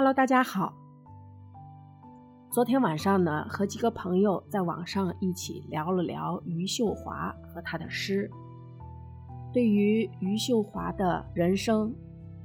[0.00, 0.72] Hello，大家好。
[2.50, 8.30] 昨天晚上呢，和几个朋友在网上一起聊了聊余秀华和他的诗。
[9.52, 11.94] 对于余秀华的人生、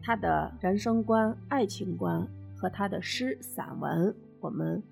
[0.03, 2.27] 他的人生观、爱情观
[2.57, 4.83] 和他的诗散文，我们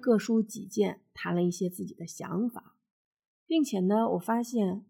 [0.00, 2.76] 各抒己见，谈了一些自己的想法，
[3.44, 4.84] 并且呢，我发现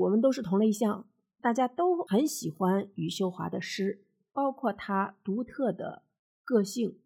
[0.00, 1.06] 我们都是同类项，
[1.40, 6.02] 大家都很喜欢余秀华的诗，包括他独特的。
[6.44, 7.00] 个性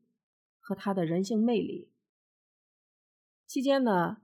[0.59, 1.89] 和他的人性魅力。
[3.47, 4.21] 期间呢，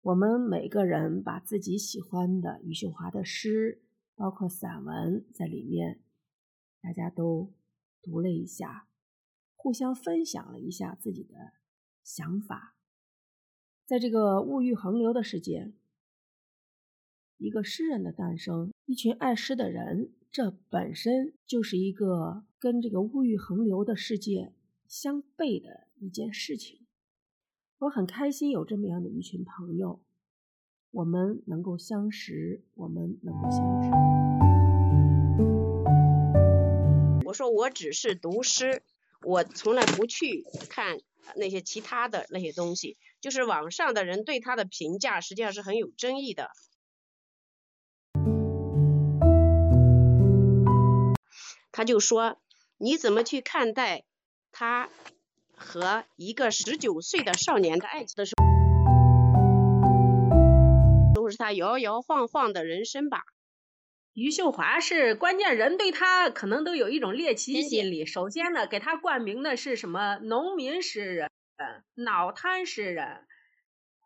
[0.00, 3.82] 我们每个人把自己喜欢的余秀华的诗，
[4.16, 6.00] 包括散文在里面，
[6.80, 7.52] 大家都
[8.02, 8.88] 读了一下，
[9.54, 11.52] 互相分享了一下自己的
[12.02, 12.74] 想法。
[13.86, 15.72] 在这个物欲横流的世界，
[17.36, 20.14] 一个诗人的诞生，一群爱诗的人。
[20.30, 24.54] 这本身就是一个跟这个物欲横流的世界
[24.88, 26.80] 相悖的一件事情。
[27.76, 30.00] 我很开心有这么样的一群朋友，
[30.90, 33.90] 我们能够相识，我们能够相知。
[37.26, 38.82] 我说我只是读诗，
[39.24, 40.96] 我从来不去看
[41.36, 42.96] 那些其他的那些东西。
[43.20, 46.48] 就是网上的人对他的评价实际上是很有争议的。
[51.70, 52.38] 他就说
[52.84, 54.04] ：“你怎么去看待
[54.52, 54.90] 他
[55.56, 58.44] 和一个十九岁的少年的爱情的时候，
[61.14, 63.22] 都是他摇摇晃晃的人生吧？”
[64.12, 68.04] 余秀华是关键，人对他可能都有一种猎奇心理。
[68.04, 70.18] 首先呢，给他冠名的是什么？
[70.18, 71.30] 农民诗人、
[71.94, 73.26] 脑瘫诗人，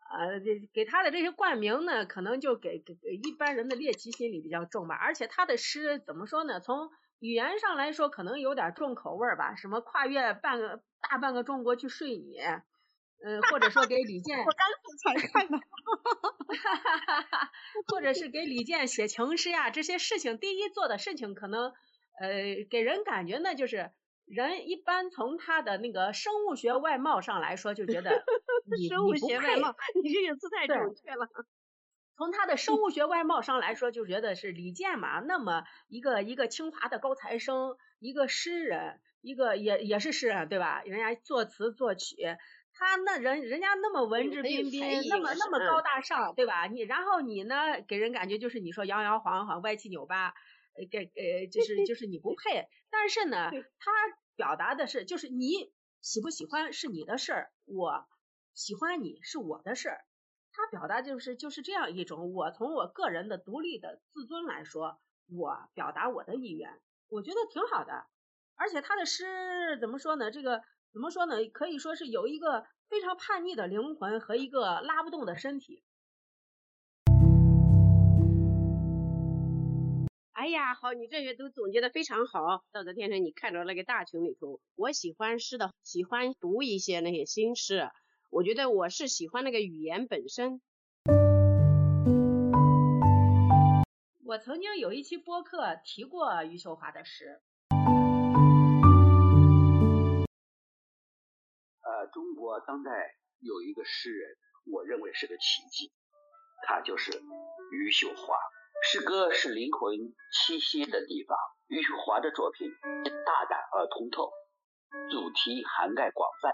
[0.09, 4.95] 呃，给给他的这些冠名呢，可能就给给一般人的猎奇心理比较重吧。
[4.95, 6.61] 而且他的诗怎么说呢？
[6.61, 12.37] 从语言上来说，可能有点重口味儿吧，什么跨越半个大半个中国去睡你，
[13.23, 14.67] 嗯，或者说给李健， 我刚
[15.03, 15.57] 才看的，
[17.87, 21.73] 或者是给李健写情诗呀，这些事情，第一做的事情可能，
[22.19, 23.91] 呃，给人感觉呢，就是
[24.25, 28.29] 人一般从他的那个生物学外貌上来说，就觉得
[28.65, 31.27] 你生物学外貌，你这个字太准确了。
[32.19, 40.81] 从他的生物学外貌上来说，就觉得是李健嘛，那么一个一个清华的高材生，一个诗人，一个也也是诗人对吧？
[40.85, 42.17] 人家作词作曲，
[42.73, 46.67] 他那人人家那么文质彬彬，那么那么高大上对吧？
[46.67, 50.33] 你然后你呢，给人感觉就是你说摇摇晃晃、歪七扭八，
[50.91, 52.67] 给呃就是就是你不配。
[52.91, 53.91] 但是呢，他
[54.35, 55.71] 表达的是就是你
[56.01, 58.05] 喜不喜欢是你的事儿，我
[58.53, 60.01] 喜欢你是我的事儿。
[60.59, 64.99] 他表达就是就是这样一种，我从我个人的独立的自尊来说，
[65.33, 68.05] 我表达我的意愿，我觉得挺好的。
[68.55, 70.31] 而且他的诗怎么说呢？
[70.31, 70.61] 这个
[70.91, 71.35] 怎么说呢？
[71.53, 75.81] 可以说是有一个非常叛逆的灵魂和一个拉不动的身体。
[80.33, 82.65] 哎呀，好，你这些都总结的非常好。
[82.73, 87.89] 道德天成，你看着那个大群里头，我喜欢诗的，喜欢读一些那些新诗。
[88.31, 90.61] 我觉得我是喜欢那个语言本身。
[94.23, 97.41] 我曾经有一期播客提过余秀华的诗。
[101.81, 102.91] 呃，中国当代
[103.39, 104.37] 有一个诗人，
[104.71, 105.91] 我认为是个奇迹，
[106.67, 107.11] 他就是
[107.71, 108.35] 余秀华。
[108.83, 109.91] 诗歌是灵魂
[110.31, 111.35] 栖息的地方。
[111.67, 112.69] 余秀华的作品
[113.25, 114.31] 大胆而通透，
[115.09, 116.53] 主题涵盖广泛。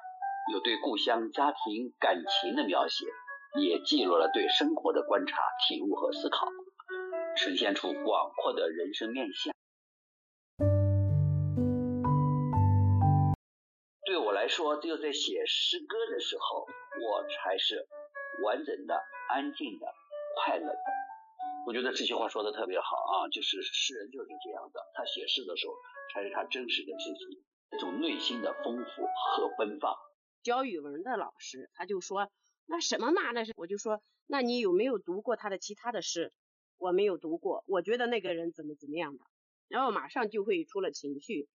[0.53, 3.07] 有对故乡、家庭、感情的描写，
[3.59, 6.45] 也记录了对生活的观察、体悟和思考，
[7.35, 9.51] 呈现出广阔的人生面相。
[14.05, 16.67] 对我来说，只有在写诗歌的时候，
[17.01, 17.87] 我才是
[18.43, 19.87] 完整的、安静的、
[20.43, 20.79] 快乐的。
[21.65, 25.73] 我觉得这句话说的特别好啊，就是诗人就是这样的，他写诗的时候
[26.13, 27.43] 才是他真实的自己，
[27.75, 29.91] 一种内心的丰富和奔放。
[30.45, 32.29] 教语文的老师，他就说
[32.67, 36.31] 那什么嘛，那是我就说，那你有没有读过他的其他的诗？
[36.77, 39.25] 我没有读过，我觉得那个人怎么怎么样的，
[39.69, 41.49] 然后马上就会出了情绪。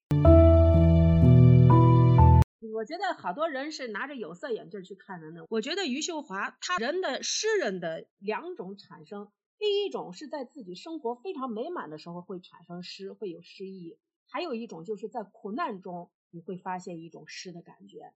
[2.74, 5.46] 我觉得好多人是拿着有色眼镜去看人的。
[5.48, 18.12] 我觉得余秀华他人的诗人的两种产生，第一种是在自己生活非常美满的时候会产生诗，会有诗意；还有一种就是在苦难中你会发现一种诗的感觉。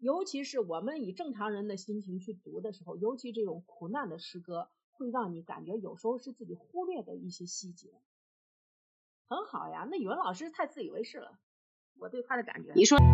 [0.00, 7.88] 尤其是我们以正常人的心情去读的时候，尤其这种苦难的诗歌，会让你感觉有时候是自己忽略的一些细节，
[9.26, 9.88] 很好呀。
[9.90, 11.36] 那语文老师太自以为是了，
[11.98, 12.72] 我对他的感觉。
[12.76, 13.06] 你说说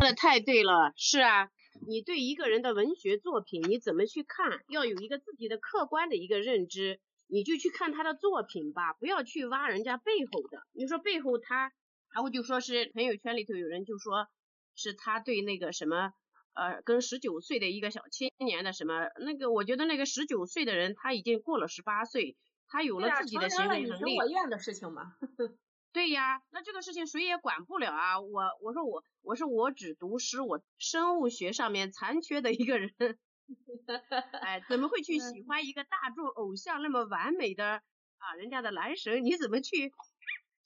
[0.00, 1.50] 的太对了，是啊，
[1.86, 10.62] 你对一个人的文学作品你怎么去看，要有一个自己的客观的一个认知，你就去看他的作品吧，不要去挖人家背后的。
[10.74, 11.72] 你说背后他，
[12.14, 14.26] 然后就说是朋友圈里头有人就说
[14.74, 16.12] 是他对那个什么。
[16.54, 24.18] 呃，跟十九岁的一个小青年的什么那个，我觉得那个十九岁的人他已经过了十八岁，他有了自己的行为能力。
[24.18, 25.12] 我愿的事情嘛。
[25.92, 28.18] 对呀，那这个事情谁也管不了啊。
[28.18, 32.90] 我我说我我说我只读诗，我生物学上面残缺的一个人，
[34.42, 37.82] 哎，怎么会去喜欢一个大众偶像那么完美的
[38.16, 39.24] 啊人家的男神？
[39.24, 39.92] 你怎么去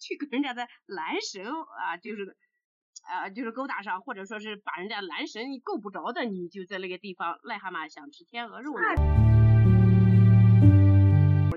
[0.03, 2.37] 去跟人家的男神啊就是？
[3.09, 8.75] 呃，就是勾搭上，或者说是把人家男神够不着的，你就在那个地方癞蛤蟆想吃天鹅肉。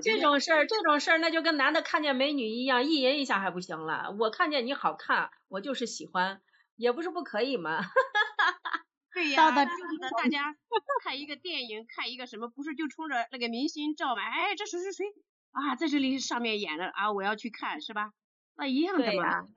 [0.02, 4.16] 这种事儿，这种事儿，那就跟男的看见美女一样，意淫一下还不行了。
[4.18, 6.40] 我看见你好看，我就是喜欢，
[6.74, 7.78] 也不是不可以嘛。
[9.14, 10.56] 对呀，就是大家
[11.04, 14.22] 看一个电影，看一个什么，不是就冲着那个明星照嘛？
[14.22, 15.06] 哎，这谁谁谁
[15.52, 18.10] 啊，在这里上面演的啊，我要去看，是吧？
[18.56, 19.48] 那一样的嘛。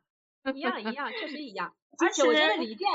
[0.56, 1.76] 一样一样，确实一样。
[2.00, 2.88] 而且我觉得李健，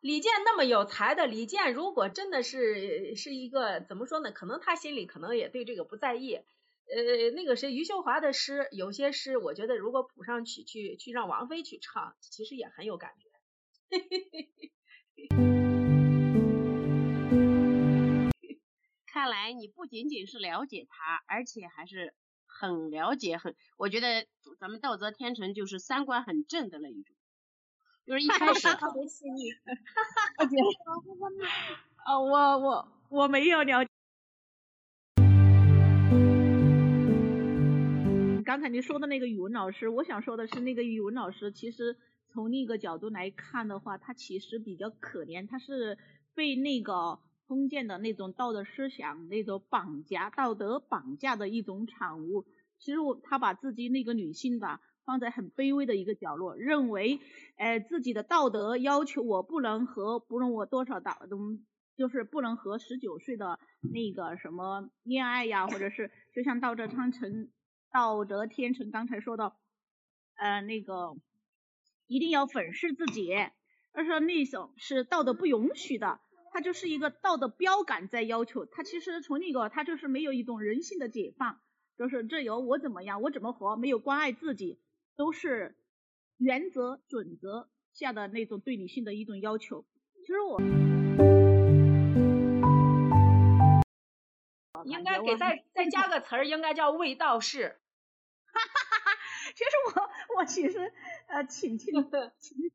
[0.00, 4.30] 李健那么有才的李健，如果真的是是一个怎么说呢？
[4.30, 6.34] 可能他心里可能也对这个不在意。
[6.34, 13.28] 呃，那个谁，余秀华的诗，有些诗，我觉得如果谱上去，去去让王菲去唱，其实也很有感觉。
[19.06, 22.14] 看来你不仅仅是了解他，而且还是。
[22.62, 24.24] 很了解，很，我觉得
[24.60, 27.16] 咱们道泽天成就是三观很正的那一种，
[28.06, 29.50] 就是一开始特别细腻。
[32.06, 33.90] 啊，我我我没有了解。
[38.44, 41.96] 刚才你说的那个语文老师，我想说的是，那个语文老师其实
[42.28, 45.98] 从另一个角度来看的话，他其实比较可怜，他是
[46.32, 47.18] 被那个。
[47.52, 52.46] 封建的那种道德思想，那种绑架、道德绑架的一种产物。
[52.78, 57.20] 其实我他把自己那个女性吧放在很卑微的一个角落，认为，
[57.58, 61.58] 呃，自己的道德要求我不能和不论我多少大都
[61.94, 63.60] 就是不能和十九岁的
[63.92, 67.50] 那个什么恋爱呀，或者是就像道德昌成、
[67.92, 69.52] 道德天成刚才说的，
[70.36, 71.14] 呃，那个
[72.06, 73.30] 一定要粉饰自己，
[73.92, 76.18] 而说那种是道德不允许的。
[76.52, 81.58] 他就是一个道德标杆在要求，他其实从那个他就是没有一种人性的解放，
[81.96, 84.78] 就是这由我怎么样，我怎么活，没有关爱自己，
[85.16, 85.74] 都是
[86.36, 89.86] 原则准则下的那种对理性的一种要求。
[90.20, 90.60] 其实我
[94.84, 97.78] 应该给再再加个词儿，应该叫卫道士。
[98.52, 99.18] 哈哈哈！
[99.54, 100.92] 其实我我其实。
[101.32, 102.02] 呃，挺挺挺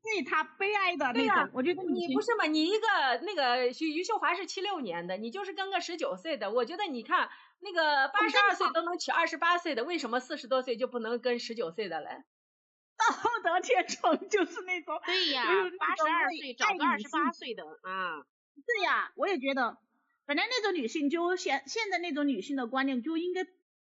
[0.02, 2.44] 对他悲哀的那种，我觉得你不是嘛？
[2.46, 2.86] 你一个
[3.22, 12.08] 那个徐余秀华是七六年的，你就是跟个十九岁的，我觉得你看那个八十二岁都能娶二十八岁的，为什么四十多岁就不能跟十九岁的嘞？
[12.98, 13.06] 道
[13.44, 15.44] 德天成就是那种，对呀，
[15.78, 18.26] 八十二岁找个二十八岁的啊，
[18.66, 19.78] 对呀，我也觉得，
[20.26, 23.44] 本来那种女性就现现在那种女性的观念就应该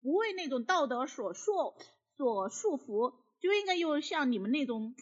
[0.02, 1.76] 不为那种道德所束
[2.16, 3.23] 所束缚。
[3.44, 4.96] 就应该有像你们那种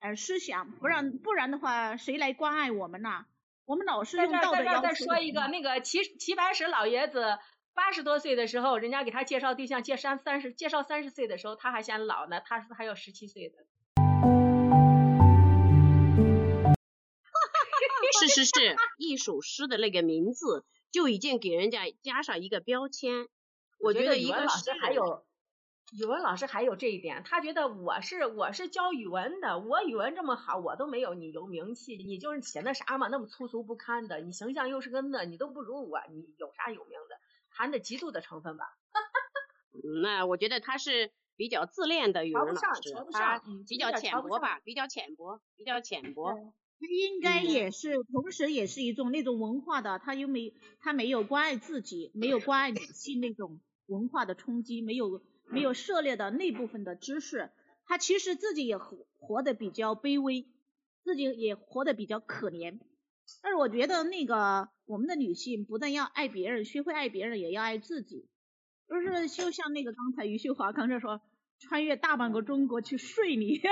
[0.00, 3.24] 呃思想，不然不然的话，谁来关爱我们呢？
[3.64, 4.82] 我们老是用道德要求。
[4.82, 7.38] 再说一个，那个齐齐白石老爷子
[7.72, 13.56] 八十多岁的时候，人家给他介绍对象，介绍三十介绍三十岁的时候，他还嫌老呢，他说还有十七岁的。
[18.20, 23.28] 是是是，一首诗的那个名字就已经给人家加上一个标签。
[23.80, 25.24] 我觉得一个老师还有。
[25.96, 37.16] 语文老师还有这一点，他觉得我是我是教语文的，我语文这么好，我都没有你有名气，你就是写那啥嘛，那么粗俗不堪的，你形象又是个那，你都不如我，你有啥有名的？
[37.48, 38.66] 含着嫉妒的成分吧。
[40.02, 46.34] 那我觉得他是比较自恋的语文老师，他比较浅薄吧，比较浅薄，比较浅薄。
[46.80, 55.22] 他应该也是，同时也是一种那种文化的，他又没他没有关爱自己，没有关爱女性那种文化的冲击，没有。
[55.50, 57.50] 没有涉猎的那部分的知识，
[57.86, 60.46] 他其实自己也活活得比较卑微，
[61.04, 62.78] 自己也活得比较可怜。
[63.42, 68.28] 但是我觉得那个我们的女性不但要爱别人，学会爱别人，也要爱自己。
[68.88, 71.20] 就是就像那个刚才余秀华刚才说，
[71.58, 73.58] 穿越大半个中国去睡你。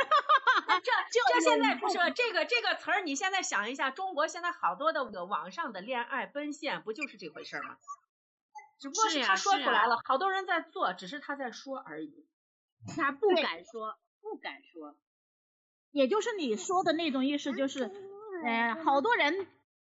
[0.82, 0.92] 这
[1.32, 7.78] 这现在不是这个这个词儿，你现在想一下，中国现在好多的网上的恋爱奔现，不就是这回事吗？
[8.78, 12.26] 只不过是他说出来了，好多人在做，只是他在说而已。
[12.96, 14.96] 他不敢说，不敢说。
[15.90, 17.90] 也就是你说的那种意思，就是，
[18.44, 19.46] 呃，好多人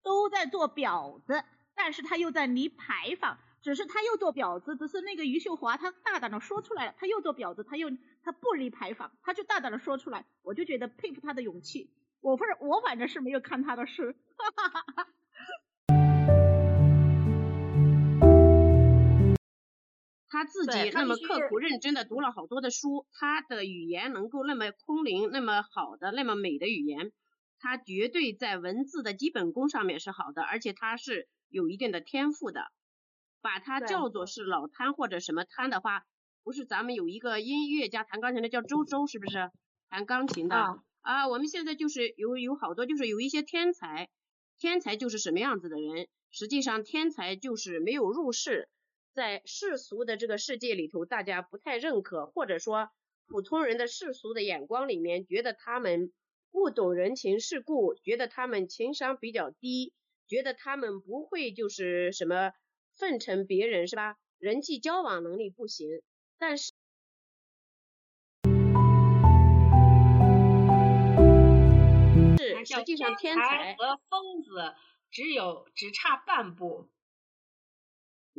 [0.03, 1.43] 都在做婊子，
[1.75, 7.89] 但是他又在离牌坊，只是他又做婊子，只是那个余秀华他大胆的说出来了，他又做婊子，他又
[8.23, 11.91] 他不离牌坊，他就大胆的说出来，我就觉得佩服他的勇气。
[12.21, 15.09] 我不是我反正是没有看他的诗，哈哈哈哈。
[20.37, 27.11] 他自己那么刻苦认真的读了好多的书，他的语言能够那么空灵，那么好的，那么美的语言，
[27.59, 32.67] 他绝对在文字的基本功上面是好的，而且他是有一定的天赋的。
[33.41, 36.03] 把他叫做是老摊或者什么摊的话，
[36.45, 39.51] 不是咱们有一个音乐家弹钢琴的叫周周，是不是？
[39.89, 40.57] 弹钢琴的
[41.01, 44.11] 啊，我们现在就是有有好多就是有一些天才，
[44.59, 46.09] 天才就是什么样子的人？
[46.31, 48.69] 实际上天才就是没有入世。
[49.17, 52.91] 在世俗的这个世界里头，大家不太认可，或者说
[53.27, 56.13] 普通人的世俗的眼光里面，觉得他们
[56.53, 59.95] 不懂人情世故，觉得他们情商比较低，
[60.29, 62.53] 觉得他们不会就是什么
[62.95, 64.19] 奉承别人，是吧？
[64.39, 66.03] 人际交往能力不行，
[66.39, 66.75] 但是
[72.37, 74.75] 是实际上天才和疯子
[75.11, 76.91] 只有只差半步。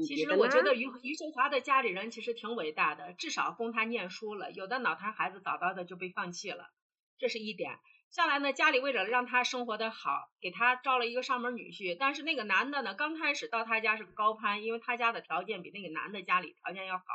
[0.05, 4.51] 其实我觉得余余秀华的家里人其实挺伟大的，至少供他念书了。
[4.51, 6.69] 有的脑瘫孩子早早的就被放弃了，
[7.17, 7.79] 这是一点。
[8.11, 11.97] 下来呢，家里为了让他生活的好，给他招了一个上门女婿。
[11.99, 17.05] 但是那个男的呢，刚开始到他家是个高攀，因为他家的条件比那个男的家里条件要好。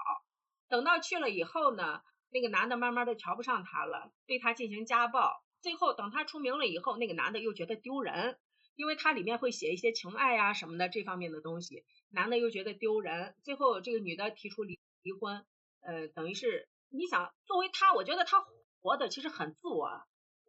[0.69, 5.43] 等到去了以后呢，那个男的慢慢的瞧不上他了，对他进行家暴。
[5.61, 8.39] 最后等他出名了以后，那个男的又觉得丢人。
[8.75, 15.45] 因为它里面会写一些情爱呀什么的这方面的东西，男的又觉得丢人，最后这个女的提出离离婚，
[15.81, 18.45] 呃，等于是你想作为他，我觉得他
[18.81, 20.03] 活的其实很自我，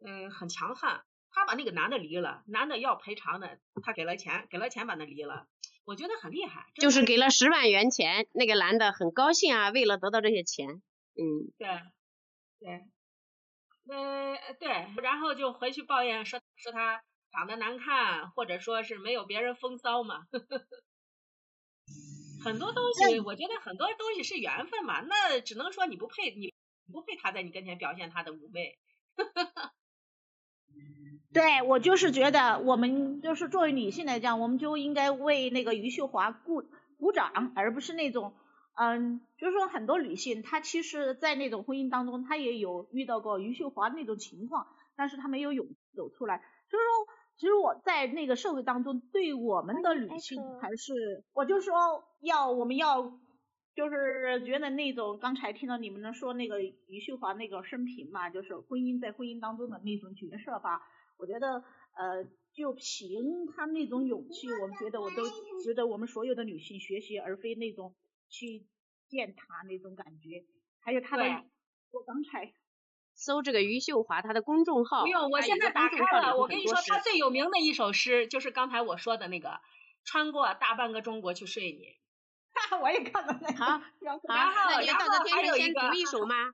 [0.04, 5.46] 嗯，很强悍，他把那个男的离了，男的要赔偿的，他给了钱，给了钱把他离了，
[5.84, 10.82] 我觉得很厉害，就是给了十万元钱，那个男的很高兴啊，为了得到这些钱，
[11.14, 11.68] 嗯，对，
[12.58, 12.84] 对，
[13.88, 14.68] 呃，对，
[15.02, 17.02] 然后就回去抱怨说说他。
[17.34, 20.28] 长得难看，或者说是没有别人风骚嘛，
[22.44, 26.54] 很多东西，我觉得很多东西是缘分嘛，那只能说你不配，你
[26.92, 28.78] 不配他在你跟前表现他的妩媚。
[31.32, 36.62] 对我就是觉得，我们就是作为女性来讲，我们就应该为那个余秀华鼓
[36.96, 38.36] 鼓掌，而不是那种，
[38.74, 46.38] 嗯，就是说很多女性她其实，在那种婚姻当中，她也有遇到过余秀华那种情况，但是她没有勇气走出来，
[46.70, 47.13] 就是说。
[47.36, 53.18] 其实我在那个社会当中，对我们的女性还是，我就说要我们要，
[53.74, 60.80] 就是觉得那种刚才听到你们说那个余秀华那个生平嘛，就是婚姻在婚姻当中的那种角色吧，
[61.18, 61.64] 我觉得
[61.94, 65.24] 呃，就凭她那种勇气，我们觉得我都
[65.62, 67.94] 值得我们所有的女性学习，而非那种
[68.28, 68.64] 去
[69.08, 70.44] 践踏那种感觉。
[70.78, 71.44] 还有她的，
[71.90, 72.54] 我刚才。
[73.14, 75.02] 搜这个余秀华，她的公众号。
[75.02, 76.36] 不用，我现在打开了。
[76.36, 79.60] 我跟你说，她最有名的一首诗就是刚才我说的那个
[80.04, 81.96] “穿过大半个中国去睡你”。
[82.54, 83.56] 哈哈，我也看到那个。
[83.56, 85.88] 好，然后然后还有一个。
[85.88, 86.52] 读一首吗？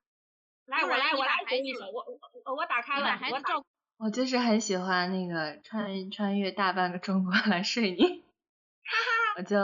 [0.67, 1.87] 来，我来，我来读一首。
[1.91, 2.05] 我
[2.45, 3.19] 我我打开了。
[3.33, 3.65] 我照。
[3.99, 8.03] 我就是很喜欢那个穿穿越大半个中国来睡你。
[8.03, 9.35] 哈哈。
[9.37, 9.57] 我就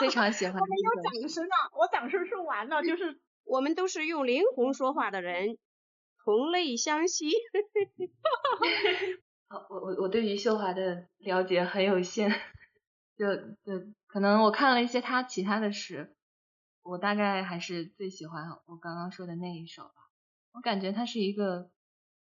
[0.00, 0.54] 非常喜欢。
[0.54, 1.70] 我没有掌声啊！
[1.72, 5.58] 我掌声说完了，就是我们都是用灵魂说话的人。
[6.26, 7.30] 同类相吸，
[9.46, 12.28] 好，我我我对于秀华的了解很有限，
[13.16, 16.16] 就就可能我看了一些他其他的诗，
[16.82, 19.94] 我大概还是最喜欢我刚刚说的那一首吧。
[20.50, 21.70] 我感觉她是一个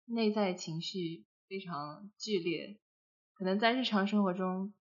[0.05, 2.79] 内在情绪非常剧烈，
[3.33, 4.75] 可能在日常生活中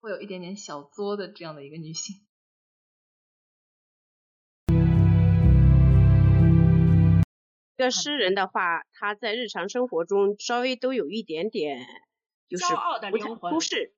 [0.00, 2.26] 会有一点点小作的这样的一个女性。
[7.76, 11.84] 一个诗人的话，他在日常生活中稍微都有一点点，
[12.48, 12.64] 就是
[13.10, 13.92] 不太出世，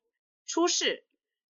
[0.47, 1.05] 出世，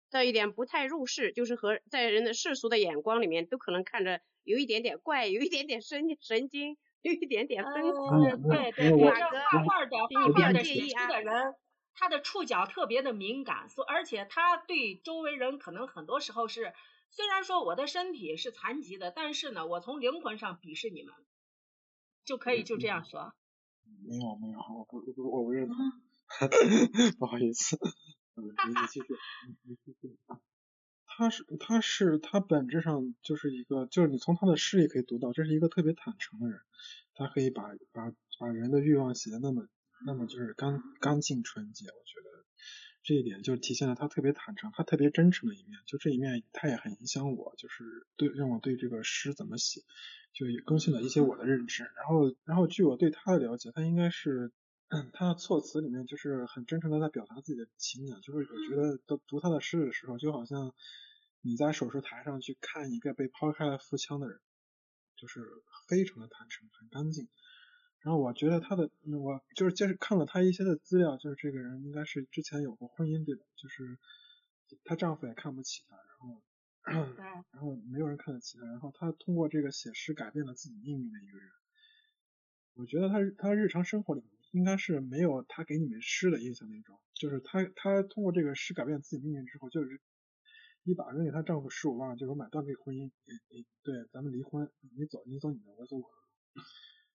[0.08, 7.82] 再一点不太入世，就是和在人的世俗的眼光里面，都可能看着有一点点怪，有一点点神神经，有一点点分。
[7.82, 11.54] 对对对，画画的画画的写诗的人，
[11.92, 16.72] 他的触角特别的敏感，所而且他对周围人可能很多时候是，
[17.10, 21.12] 虽然说我的身体是残疾的，但是呢，我从灵魂上鄙视你们。
[22.24, 23.34] 就可以就这样说。
[24.04, 25.76] 没有没有，我不我不我不认同，
[27.18, 27.78] 不好意思。
[28.34, 29.04] 你继续，
[29.64, 30.16] 你继续。
[31.06, 36.58] 他是他是他本质上就是一个，就是你从他的诗里可以读到，这是一个特别坦诚的人，
[37.14, 39.68] 他可以把把把人的欲望写的那么
[40.06, 42.44] 那么就是干干净纯洁，我觉得
[43.02, 49.80] 这一点就体现了他特别坦诚，他特别真诚的一面，就这一面他也很影响我，就是对让我对这个诗怎么写，
[50.32, 54.52] 就更新了一些我的认知，然后然后据我对他的了解，他应该是。
[55.14, 60.74] 他的措辞里面就是很真诚的在表达自己的情感，就是我觉得读读他的诗的时候，就好像
[61.40, 64.38] 你在手术台上去看一个被抛开了腹腔的人，
[65.16, 65.40] 就是
[65.88, 67.26] 非常的坦诚，很干净。
[68.02, 68.90] 然后我觉得他的，
[69.20, 73.42] 我就是就是看了他一些的资料，就是这个人应该是之前有过婚姻对吧？
[73.56, 73.98] 就是
[74.84, 76.42] 她丈夫也看不起她，然后
[77.52, 81.48] 然后没有人看得起她，然后她通过这个写诗改变了自己命运的一个人。
[82.74, 84.22] 我觉得她她日常生活里。
[84.52, 89.98] 应该是没有她给你们诗的印象那种，就是她她通过这个诗改变自己命运之后，就是
[90.84, 93.10] 一把扔给她丈夫十五万，就是买断这个婚姻，
[93.82, 96.62] 对，咱们离婚，你走你走你的，我走我的，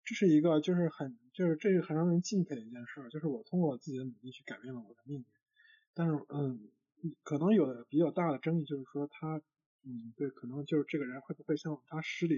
[0.04, 5.24] 这是一个就是很就是这是很让人敬佩的一件事，就是我通过自己的努力去改变了我的命运，
[5.94, 6.70] 但是嗯，
[7.22, 9.42] 可能有的比较大的争议就是说他
[9.84, 12.36] 嗯对，可能就是这个人会不会像他诗里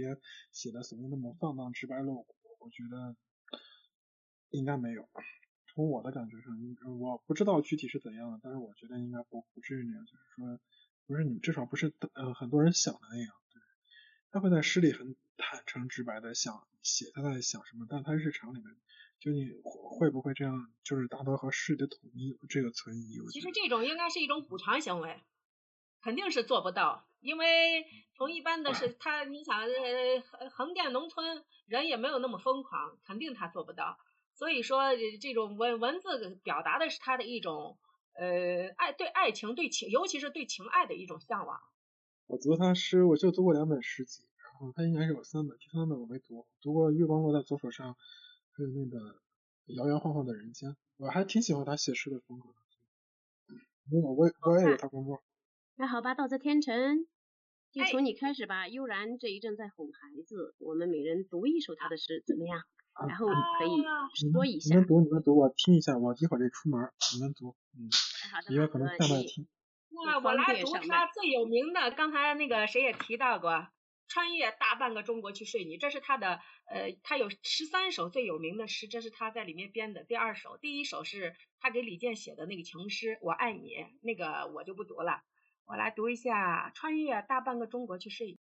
[0.52, 3.16] 写的所谓那么放荡直白露骨，我觉得。
[4.50, 5.09] 应该没有，
[5.66, 6.56] 从我的感觉上，
[7.00, 10.61] 我不知道具体是怎样的，但是我觉得应该不不至于那样，就是说，
[11.09, 13.61] 不是你至少不是呃很多人想的那样，对，
[14.30, 18.76] 他会在诗里很坦诚直白的想写他在想什么，但他日常里面，
[19.18, 23.18] 就你会不会这样，就是达到和诗的统一这个存疑？
[23.32, 25.22] 其实这种应该是一种补偿行为，
[26.02, 27.86] 肯定是做不到，因为
[28.16, 33.98] 从一般的是他，你想呃横店农村人也没有那么疯狂，肯定他做不到。
[34.34, 37.78] 所以说，这种文文字表达的是他的一种
[38.14, 41.60] 呃爱对爱情对情，尤其是对情爱的一种向往。
[42.26, 44.24] 我读他诗，我就读过两本诗集，
[44.54, 46.46] 然后他应该是有三本，第三本我没读。
[46.62, 47.90] 读过《月光落在左手上》，
[48.52, 48.99] 还有那个
[49.66, 52.54] 《摇摇晃晃的人间》，我还挺喜欢他写诗的风格的。
[53.90, 55.21] 我我我也有他工作。
[55.75, 57.04] 那好吧，道泽天成，
[57.73, 58.69] 就从你开始吧。
[58.69, 62.62] 悠然这一阵在哄孩子，我们每人读一首他的诗，怎么样？
[63.08, 64.76] 然后可以说一下。
[64.76, 65.99] 你们读，你们读，我听一下。
[65.99, 66.80] 我一会儿得出门，
[67.17, 67.56] 你们读。
[67.76, 67.90] 嗯。
[68.32, 68.54] 好的。
[68.54, 69.49] 因为可能在那听。
[69.90, 73.67] 那我来读他最有名的，刚才那个谁也提到过，
[74.14, 80.04] 穿越大半个中国去睡你，这是他的呃，他有十三首最有名的诗，这是他在里面编的。
[80.04, 85.24] 第二首，第一首是他给李健写的那个情诗，我爱你，那个我就不读了。
[85.64, 88.38] 我来读一下，穿越大半个中国去睡你。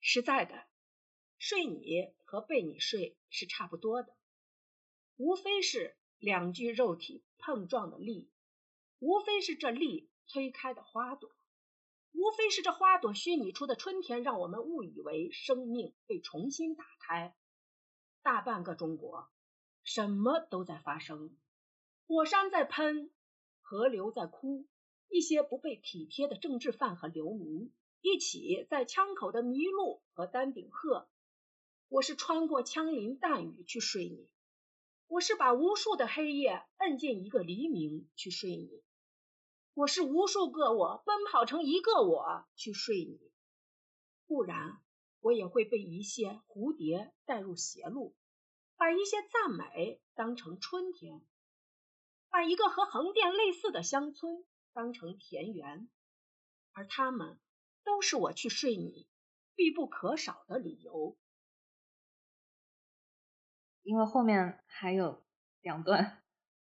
[0.00, 0.54] 实在的，
[1.40, 4.14] 睡你和被你睡是差不多的，
[5.16, 8.30] 无非是两具肉体碰撞的力，
[9.02, 11.28] 无非是这力催开的花朵，
[12.12, 17.34] 无非是这花朵虚拟出的春天，让我们误以为生命被重新打开。
[18.22, 19.28] 大半个中国，
[19.82, 21.36] 什么都在发生，
[22.06, 23.10] 火山在喷，
[23.60, 24.68] 河流在哭，
[25.08, 27.72] 一些不被体贴的政治犯和流民。
[28.02, 31.08] 一起在枪口的麋鹿和丹顶鹤，
[31.88, 34.28] 我是穿过枪林弹雨去睡你，
[35.08, 38.84] 我是把无数的黑夜摁进一个黎明去睡你，
[39.74, 43.32] 我是无数个我奔跑成一个我去睡你，
[44.26, 44.80] 不然
[45.20, 48.14] 我也会被一些蝴蝶带入邪路，
[48.76, 51.20] 把一些赞美当成春天，
[52.30, 55.88] 把一个和横店类似的乡村当成田园，
[56.72, 57.38] 而他们。
[57.84, 59.08] 都是我去睡你
[59.56, 61.16] 必不可少的理由，
[63.82, 65.24] 因为后面还有
[65.62, 66.22] 两段，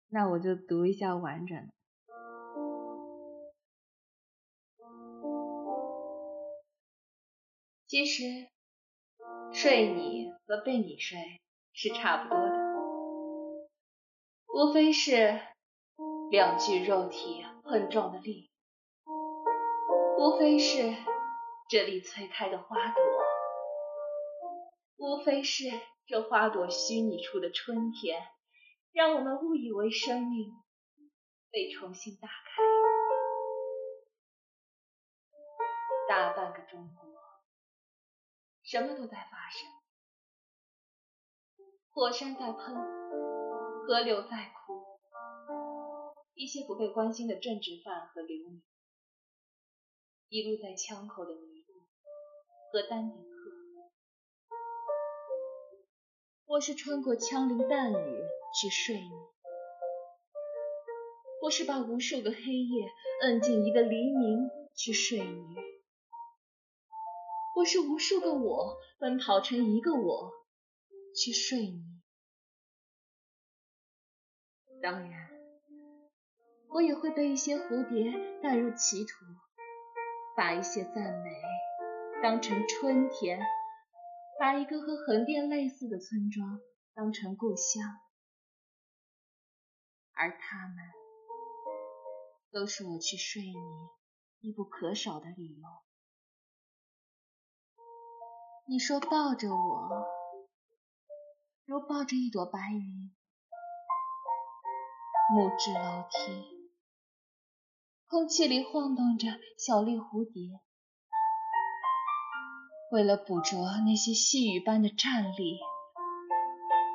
[0.10, 1.68] 那我就读一下完整。
[7.89, 8.23] 其实
[9.52, 11.41] 睡你和被你睡
[11.73, 12.56] 是差不多的，
[14.45, 15.41] 无非是
[16.30, 18.52] 两具肉体碰撞的力。
[20.19, 20.93] 无非是
[21.67, 23.04] 这里催开的花朵，
[24.97, 25.65] 无非是
[26.06, 28.21] 这花朵虚拟出的春天，
[28.91, 30.52] 让我们误以为生命
[31.49, 32.62] 被重新打开。
[36.08, 37.18] 大半个中国，
[38.69, 39.67] 什么都在发生，
[41.89, 42.75] 火山在喷，
[43.88, 44.99] 河流在哭，
[46.36, 48.62] 一些不被关心的政治犯和流民。
[50.27, 51.88] 一路在枪口的迷路
[52.71, 53.27] 和丹顶鹤，
[56.45, 57.95] 我是穿过枪林弹雨
[58.62, 59.10] 去睡你，
[61.41, 62.88] 我是把无数个黑夜
[63.23, 65.55] 摁进一个黎明去睡你，
[67.60, 70.32] 或是无数个我奔跑成一个我
[71.13, 71.84] 去睡你。
[74.82, 75.30] 当然，
[76.69, 79.26] 我也会被一些蝴蝶带入歧途，
[80.38, 81.30] 把一些赞美
[82.24, 83.41] 当成春天，
[84.39, 86.62] 把一个和横店类似的村庄
[86.93, 87.84] 当成故乡，
[90.13, 90.78] 而他们。
[92.52, 93.54] 都是我去睡你
[94.39, 95.67] 必不可少的理由。
[98.71, 100.05] 你说抱着我，
[101.65, 103.12] 如抱着一朵白云。
[105.34, 106.69] 木质楼梯，
[108.08, 109.27] 空气里晃动着
[109.58, 110.62] 小粒蝴蝶。
[112.91, 115.60] 为了捕捉那些细雨般的站立，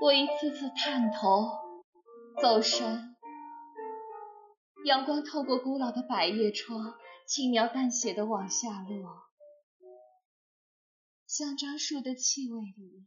[0.00, 1.50] 我一次次探头
[2.40, 3.16] 走神。
[4.84, 6.94] 阳光透过古老的百叶窗，
[7.26, 9.24] 轻描淡写的往下落。
[11.36, 13.04] 香樟树的气味里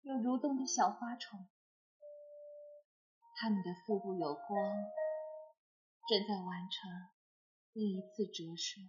[0.00, 1.48] 有蠕动的小花虫，
[3.36, 4.48] 它们的腹部有光，
[6.08, 6.90] 正在完成
[7.72, 8.80] 另一次折射。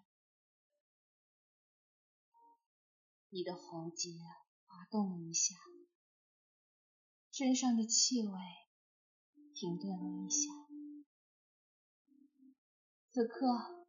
[3.29, 4.09] 你的喉结
[4.65, 5.53] 滑动了一下，
[7.31, 8.33] 身上的气味
[9.53, 10.49] 停顿了一下。
[13.11, 13.85] 此刻，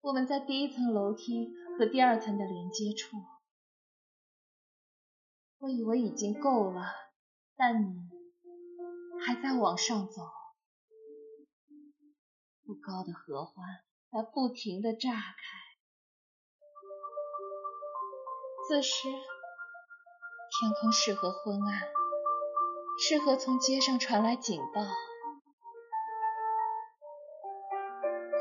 [0.00, 3.16] 我们在第一层楼梯和第二层的连接处。
[5.60, 6.82] 我以为已经够了，
[7.56, 8.08] 但你
[9.26, 10.22] 还在往上走。
[12.64, 13.54] 不高的合欢
[14.10, 15.58] 在不停地炸开。
[18.68, 21.80] 此时，天空适合昏暗，
[23.00, 24.82] 适合从街上传来警报。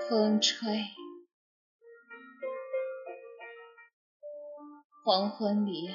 [0.09, 0.85] 风吹，
[5.03, 5.89] 黄昏里，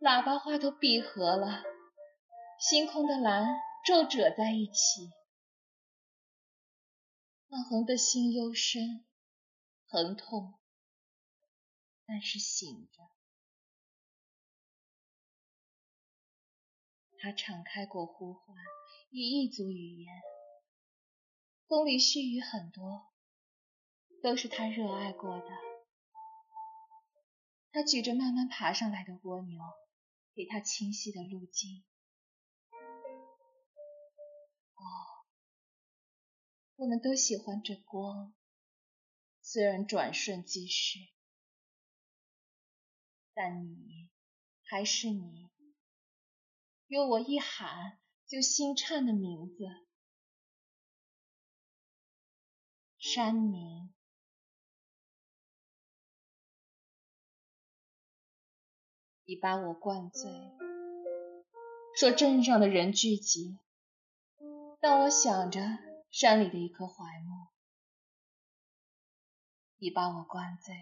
[0.00, 1.62] 喇叭花都闭合了，
[2.60, 3.46] 星空的蓝
[3.84, 5.10] 皱褶在一起，
[7.48, 9.04] 那红的心幽深，
[9.88, 10.58] 疼痛，
[12.06, 13.02] 但是醒着。
[17.20, 18.56] 他敞开过呼唤，
[19.10, 20.14] 以异族语言，
[21.66, 23.08] 风里絮语很多。
[24.20, 25.46] 都是他热爱过的。
[27.70, 29.62] 他举着慢慢爬上来的蜗牛，
[30.38, 31.82] 给他清晰的路径。
[34.76, 34.84] 哦，
[36.76, 38.32] 我们都喜欢这光，
[39.42, 41.00] 虽然转瞬即逝，
[43.34, 44.08] 但你
[44.62, 45.50] 还是你，
[46.86, 47.98] 有我一喊
[48.28, 49.64] 就心颤的名字——
[52.96, 53.92] 山明。
[59.28, 60.32] 你把我灌醉，
[61.94, 63.58] 说镇上的人聚集，
[64.80, 65.60] 但我想着
[66.10, 67.48] 山里的一棵槐木。
[69.76, 70.74] 你把我灌醉，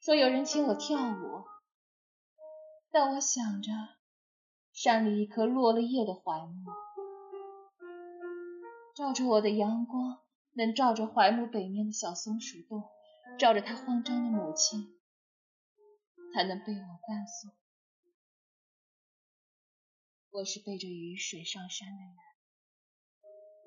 [0.00, 1.44] 说有人请我跳舞，
[2.90, 3.70] 但我想着
[4.72, 6.72] 山里一棵落了叶的槐木。
[8.94, 10.22] 照着我的阳光，
[10.54, 12.84] 能照着槐木北面的小松鼠洞，
[13.38, 14.98] 照着它慌张的母亲，
[16.32, 17.52] 才能被我伴送。
[20.34, 22.16] 我是背着雨水上山的人，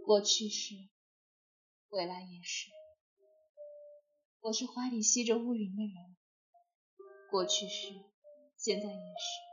[0.04, 0.74] 过去是，
[1.90, 2.72] 未来也是。
[4.40, 6.18] 我是怀里吸着乌云的人，
[7.30, 7.94] 过去是，
[8.58, 9.46] 现在也是。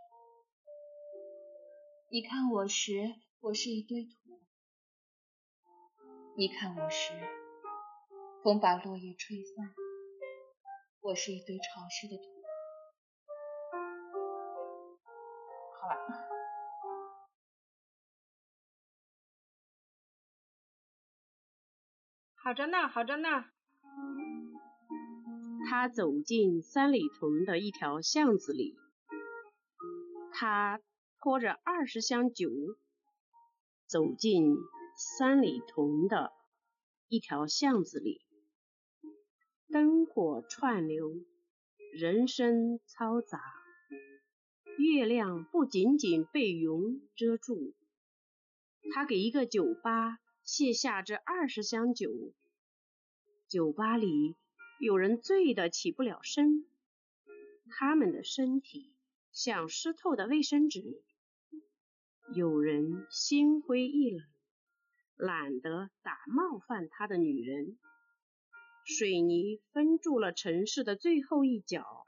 [2.09, 4.41] 你看我时，我是一堆土；
[6.35, 7.13] 你看我时，
[8.43, 9.75] 风把落叶吹散，
[11.03, 12.25] 我是一堆潮湿的土。
[15.79, 16.32] 好了。
[22.45, 23.45] 好着呢，好着呢。
[25.71, 28.77] 他走进三里屯的一条巷子里，
[30.33, 30.81] 他
[31.21, 32.51] 拖着二十箱酒
[33.87, 34.57] 走进
[34.97, 36.33] 三里屯的
[37.07, 38.21] 一条巷子里，
[39.69, 41.13] 灯火串流，
[41.95, 43.41] 人声嘈杂，
[44.79, 47.73] 月亮不仅仅被云遮住，
[48.93, 50.19] 他给一个酒吧。
[50.55, 52.13] 卸下这二十箱酒，
[53.49, 54.37] 酒吧里
[54.79, 56.67] 有人醉得起不了身，
[57.71, 58.93] 他们的身体
[59.33, 60.83] 像湿透的卫生纸；
[62.35, 64.27] 有人心灰意冷，
[65.17, 67.79] 懒得打冒犯他的女人。
[68.85, 72.05] 水泥封住了城市的最后一角，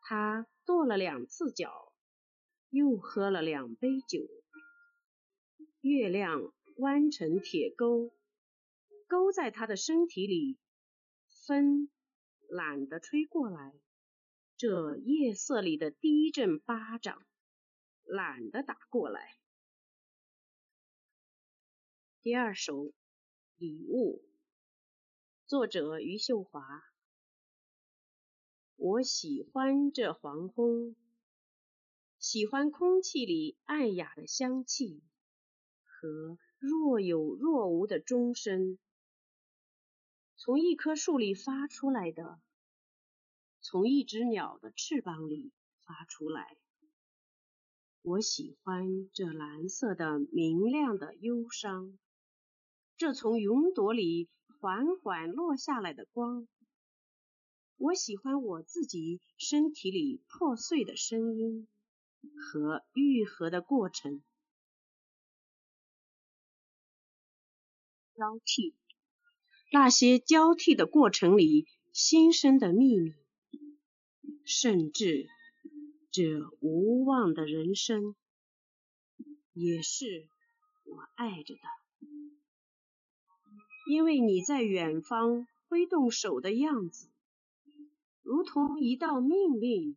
[0.00, 1.92] 他跺了两次脚，
[2.70, 4.26] 又喝了两杯酒。
[5.82, 8.12] 月亮弯成铁钩，
[9.06, 10.58] 钩在他的身体里，
[11.46, 11.88] 风
[12.48, 13.72] 懒得吹过来。
[14.58, 17.26] 这夜色里的第一阵巴掌，
[18.04, 19.38] 懒得打过来。
[22.22, 22.92] 第二首
[23.56, 24.22] 礼物，
[25.46, 26.82] 作者余秀华。
[28.76, 30.94] 我喜欢这黄昏，
[32.18, 35.02] 喜欢空气里暗哑的香气。
[35.98, 38.76] 和若有若无的钟声，
[40.36, 42.40] 从一棵树里发出来的，
[43.60, 45.52] 从一只鸟的翅膀里
[45.84, 46.56] 发出来。
[48.02, 51.96] 我喜欢这蓝色的明亮的忧伤，
[52.96, 56.48] 这从云朵里缓缓落下来的光。
[57.76, 61.68] 我喜欢我自己身体里破碎的声音
[62.36, 64.20] 和愈合的过程。
[68.16, 68.74] 交替，
[69.70, 73.12] 那些交替的过程里新生的秘密，
[74.46, 75.28] 甚至
[76.10, 76.22] 这
[76.60, 78.16] 无望的人生，
[79.52, 80.26] 也是
[80.84, 81.60] 我爱着的。
[83.86, 87.10] 因为你在远方挥动手的样子，
[88.22, 89.94] 如同一道命令，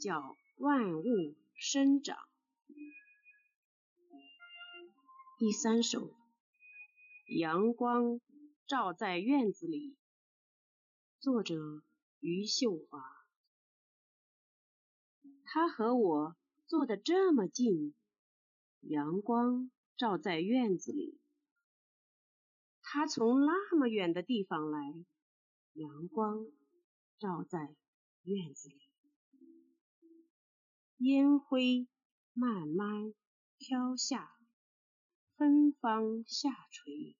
[0.00, 2.16] 叫万物生长。
[5.36, 6.14] 第三首。
[7.24, 8.20] 阳光
[8.66, 9.96] 照在院子里。
[11.20, 11.82] 作者
[12.20, 13.02] 余秀华。
[15.42, 17.94] 他和我坐得这么近，
[18.80, 21.18] 阳光照在院子里。
[22.82, 24.78] 他从那么远的地方来，
[25.72, 26.46] 阳光
[27.18, 27.74] 照在
[28.24, 28.82] 院子里。
[30.98, 31.88] 烟灰
[32.34, 33.14] 慢慢
[33.56, 34.33] 飘下。
[35.44, 37.16] 芬芳下垂，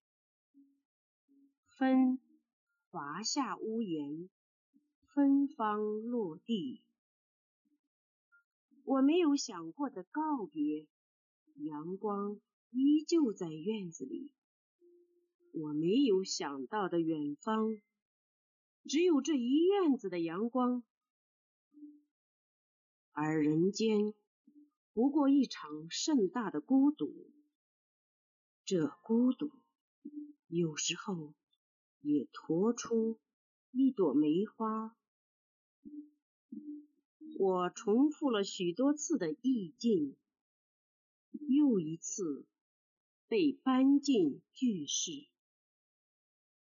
[1.77, 2.19] 风
[2.89, 4.31] 滑下屋檐，
[5.15, 6.83] 芬芳落地。
[8.83, 10.87] 我没有想过的告别，
[11.57, 14.31] 阳光依旧在院子里。
[15.53, 17.79] 我没有想到的远方，
[18.85, 20.83] 只有这一院子的阳光。
[23.13, 24.15] 而人间
[24.95, 27.34] 不过一场盛大的孤独。
[28.66, 29.53] 这孤独，
[30.46, 31.35] 有时候
[32.00, 33.20] 也驮出
[33.70, 34.96] 一朵梅花。
[37.38, 40.16] 我重复了许多次的意境，
[41.33, 42.46] 又一次
[43.29, 45.29] 被搬进句式。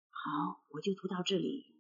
[0.10, 1.76] 好，我就读到这里。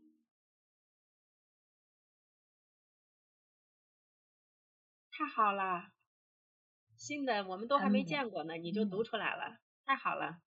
[5.09, 5.91] 太好了，
[6.95, 9.62] 新的我们都还没见过呢，你就读出来了。
[9.85, 10.41] 太好了！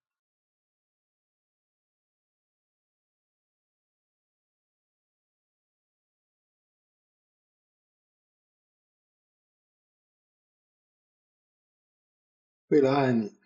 [12.68, 13.38] 为了爱你，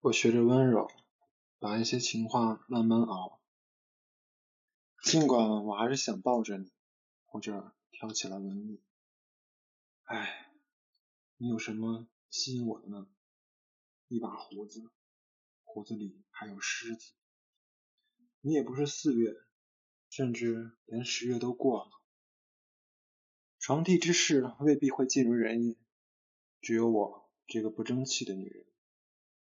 [0.00, 0.90] 我学着温柔，
[1.60, 3.40] 把一些情话慢慢熬。
[5.02, 6.72] 尽管我还是想抱着你，
[7.26, 8.82] 或者跳起来吻你。
[10.04, 10.50] 唉，
[11.36, 13.06] 你有什么吸引我的呢？
[14.08, 14.90] 一把胡子。
[15.74, 17.14] 骨子里还有狮子，
[18.42, 19.34] 你也不是四月，
[20.08, 21.90] 甚至连十月都过了。
[23.58, 25.76] 床地之事未必会尽如人意，
[26.60, 28.66] 只有我这个不争气的女人，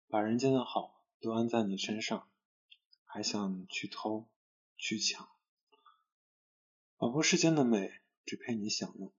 [0.09, 2.29] 把人间的好都安在你身上，
[3.03, 4.29] 还想去偷
[4.77, 5.27] 去抢。
[6.97, 7.89] 仿佛世间的美
[8.25, 9.11] 只配你享用，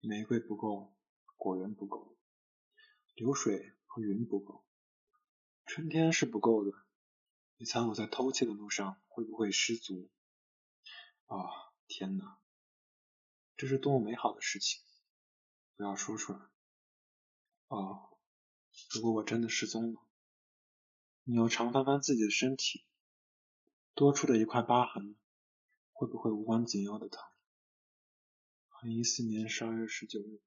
[0.00, 0.94] 玫瑰不够，
[1.36, 2.14] 果园不够，
[3.14, 4.66] 流水和云不够。
[5.74, 6.70] 春天是不够的，
[7.56, 10.08] 你猜我在偷窃的路上会不会失足？
[11.26, 11.50] 啊，
[11.88, 12.38] 天哪，
[13.56, 14.80] 这是多么美好的事情！
[15.74, 16.38] 不要说出来。
[17.66, 18.16] 哦，
[18.92, 20.00] 如果我真的失踪了，
[21.24, 22.86] 你要常翻翻自己的身体，
[23.94, 25.16] 多出的一块疤痕
[25.92, 27.20] 会不会无关紧要的疼？
[28.68, 30.40] 二零一四年十二月十九日。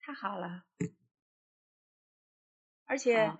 [0.00, 0.66] 太好了。
[2.90, 3.32] 而且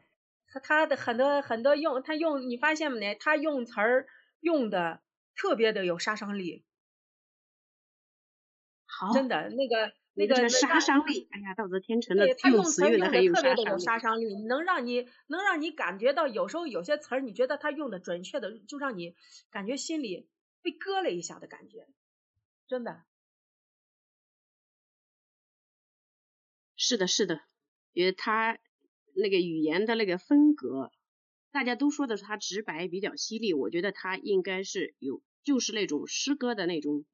[0.46, 3.16] 他他的很多很多用他用你发现没？
[3.16, 4.06] 他用词儿
[4.38, 5.02] 用的
[5.34, 6.64] 特别的有杀伤力。
[8.86, 19.16] 好，真的那个那个杀伤力，哎呀，道泽天成的用词用的特别的有杀伤力，能让你能让你感觉到，有时候有些词儿，你觉得他用的准确的，就让你
[19.50, 20.28] 感觉心里
[20.62, 21.88] 被割了一下的感觉，
[22.68, 23.02] 真的。
[26.76, 27.40] 是的，是的，
[27.92, 28.58] 因为他
[29.14, 30.92] 那个语言的那个风格，
[31.50, 37.04] 大家都说的是他直白比较犀利，我觉得他应该是有，就是那种诗歌的那种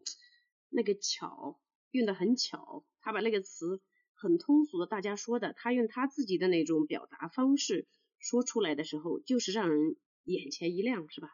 [0.69, 1.61] 那个巧。
[1.93, 3.81] 用的很巧，他把那个词
[4.13, 7.87] 很通俗的，大家说的，他用他自己的那种表达方式
[8.19, 11.33] 说出来的时候，就是让人眼前一亮，是吧？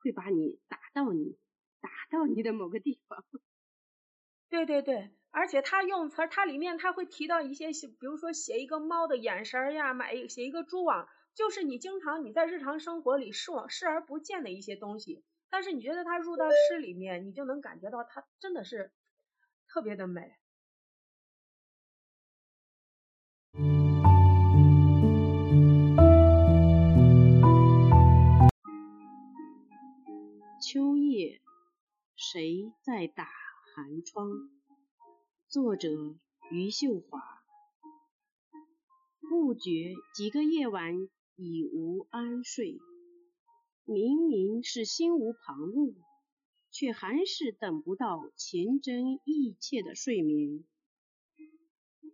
[0.00, 1.38] 会把你打到你，
[1.80, 3.24] 打到你的某个地方。
[4.48, 18.92] 对对对，而且他用词儿，他里面他会提到一些，比如说写一个猫的眼神呀，买一写一个蛛网，就是你经常你在日常生活里视网视而不见的一些东西，但是你觉得他入到诗里面，你就能感觉到他真的是。
[19.68, 20.36] 特别的美。
[30.60, 31.40] 秋夜，
[32.14, 33.24] 谁在打
[33.74, 34.50] 寒窗？
[35.52, 35.90] 作者：
[36.50, 37.20] 余秀华。
[39.20, 40.94] 不觉几个夜晚
[41.36, 42.78] 已无安睡，
[43.84, 45.94] 明明是心无旁骛。
[46.70, 50.64] 却还是等不到情真意切的睡眠。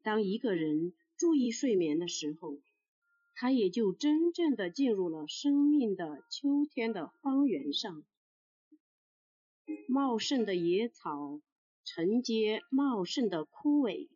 [0.03, 2.59] 当一个人注意睡眠的时候，
[3.37, 8.03] 他也就真正的进入了生命的秋天的荒原上。
[9.87, 11.40] 茂盛的野草
[11.90, 14.11] 承接茂盛的枯萎，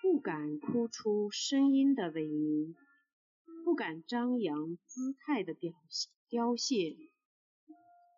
[0.00, 2.74] 不敢哭出声音的萎靡，
[3.66, 5.74] 不敢张扬姿态的凋
[6.30, 6.96] 凋谢。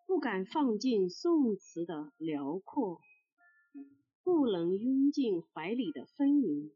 [0.07, 3.01] 不敢放进宋词的辽阔，
[4.23, 6.71] 不能拥进怀里的丰盈，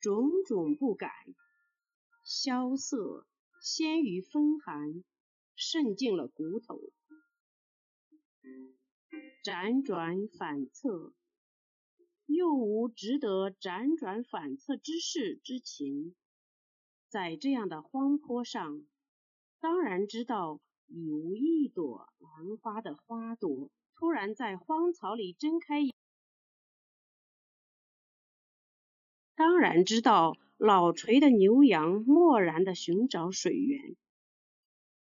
[0.00, 1.10] 种种不敢，
[2.24, 3.26] 萧瑟
[3.60, 5.04] 先于风寒，
[5.56, 6.80] 渗进了骨头，
[9.42, 11.12] 辗转反侧，
[12.26, 16.14] 又无值得辗转反侧之事之情，
[17.08, 18.84] 在这样的荒坡上，
[19.60, 20.60] 当然知道。
[20.94, 25.94] 已无一朵兰花的花朵突然在荒草里睁开眼，
[29.34, 33.96] 当然知道老垂的牛羊漠然的寻找水源，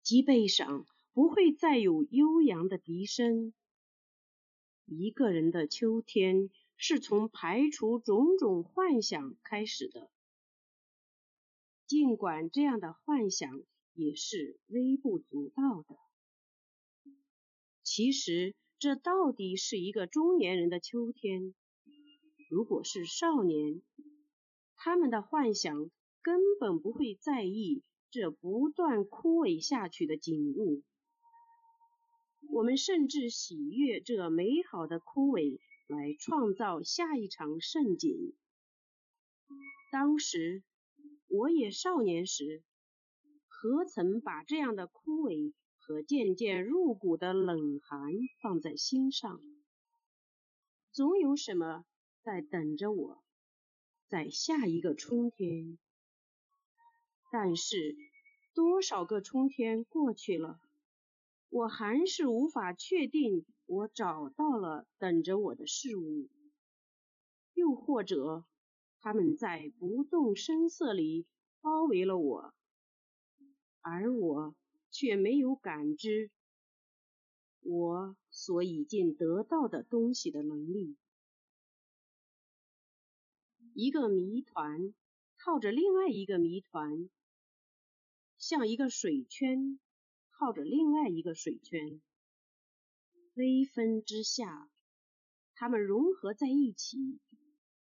[0.03, 3.53] 脊背上不会再有悠扬的笛声。
[4.89, 10.09] 一个人的秋天是从排除种种幻想开始的，
[11.87, 13.61] 尽管这样的幻想。
[13.95, 15.97] 也是微不足道的。
[17.83, 21.53] 其实，这到底是一个中年人的秋天。
[22.49, 23.81] 如果是少年，
[24.77, 30.81] 他们的幻想根本不会在意这不断枯萎下去的景物。
[32.51, 38.33] 我们甚至喜悦这美好的枯萎，来创造下一场盛景。
[39.91, 40.63] 当时，
[41.27, 42.63] 我也少年时。
[43.47, 49.41] 何曾把这样的枯萎和渐渐入骨的冷寒放在心上？
[50.91, 51.83] 总有什么
[52.23, 53.23] 在等着我，
[54.07, 55.77] 在下一个春天。
[57.31, 57.97] 但是
[58.55, 60.61] 多少个春天过去了，
[61.49, 66.29] 我还是无法确定我找到了等着我的事物，
[67.53, 68.45] 又或者
[69.01, 71.25] 他们在不动声色里
[71.59, 72.53] 包围了我。
[73.81, 74.55] 而我
[74.91, 76.29] 却没有感知
[77.61, 80.97] 我所已经得到的东西的能力。
[83.73, 84.93] 一个谜团
[85.37, 87.09] 套着另外一个谜团，
[88.37, 89.79] 像一个水圈
[90.39, 91.99] 靠着另外一个水圈，
[93.33, 94.69] 微风之下，
[95.53, 97.19] 它们融合在一起，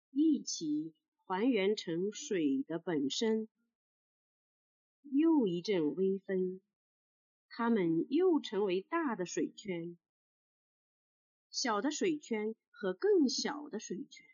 [0.09, 0.95] 一起
[1.27, 3.47] 还原成水的本身。
[5.03, 6.61] 又一阵微风，
[7.47, 9.95] 它们又成为大的水圈，
[11.51, 14.25] 小的水圈和更小的水圈，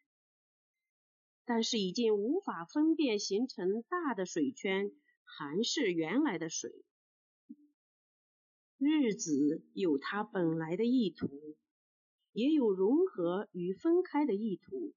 [1.44, 4.94] 但是已经无法分辨形成大的水圈
[5.26, 6.86] 还是原来的水。
[8.78, 11.30] 日子有它本来的意图，
[12.32, 14.94] 也有融合与分开的意图。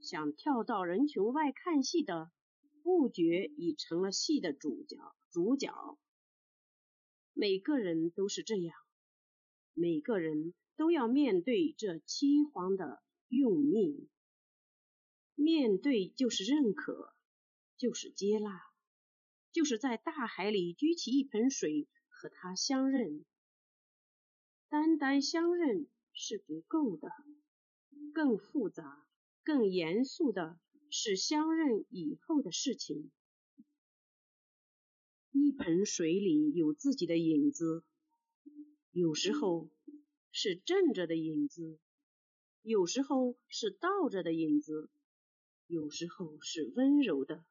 [0.00, 2.30] 想跳到人群外看戏的。
[2.82, 4.96] 不觉已成了戏的主角。
[5.32, 5.98] 主角，
[7.32, 8.76] 每个人都是这样，
[9.74, 14.08] 每个人都要面对这凄惶的用命。
[15.34, 17.12] 面对就是认可，
[17.76, 18.62] 就是接纳，
[19.50, 23.26] 就是在大海里举起一盆水和他相认。
[24.70, 27.10] 单单相认是不够的，
[28.14, 29.06] 更复杂、
[29.44, 30.58] 更严肃的
[30.90, 33.10] 是相认以后的事情。
[35.30, 37.84] 一盆水里有自己的影子，
[38.90, 39.68] 有时候
[40.32, 41.78] 是正着的影子，
[42.62, 44.88] 有时候是倒着的影子，
[45.66, 47.44] 有时候是温柔的，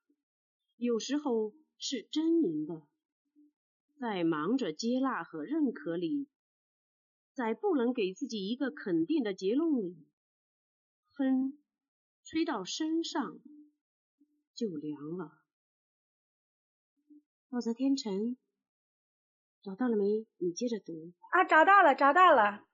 [0.76, 2.88] 有时候是狰狞的。
[4.00, 6.28] 在忙着接纳和认可里，
[7.34, 10.06] 在不能给自己一个肯定的结论里，
[11.14, 11.58] 风
[12.24, 13.39] 吹到身上
[14.54, 15.39] 就凉了。
[17.50, 18.36] 暴泽天成，
[19.62, 20.26] 找到了没？
[20.38, 21.14] 你接着读。
[21.32, 22.66] 啊，找到了，找到了，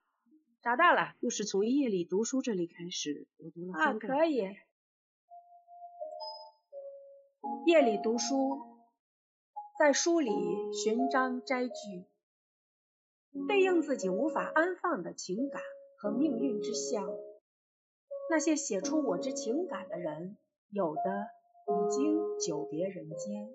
[0.60, 1.14] 找到了。
[1.20, 4.08] 又是从夜里读书这里开始，我读了三个。
[4.08, 4.38] 啊，可以。
[7.66, 8.71] 夜里读书，
[9.82, 10.30] 在书里
[10.72, 12.06] 寻章摘句，
[13.48, 15.60] 对应自己无法安放的情感
[15.98, 17.10] 和命运之象。
[18.30, 20.36] 那些写出我之情感的人，
[20.70, 21.00] 有的
[21.66, 23.52] 已经久别人间。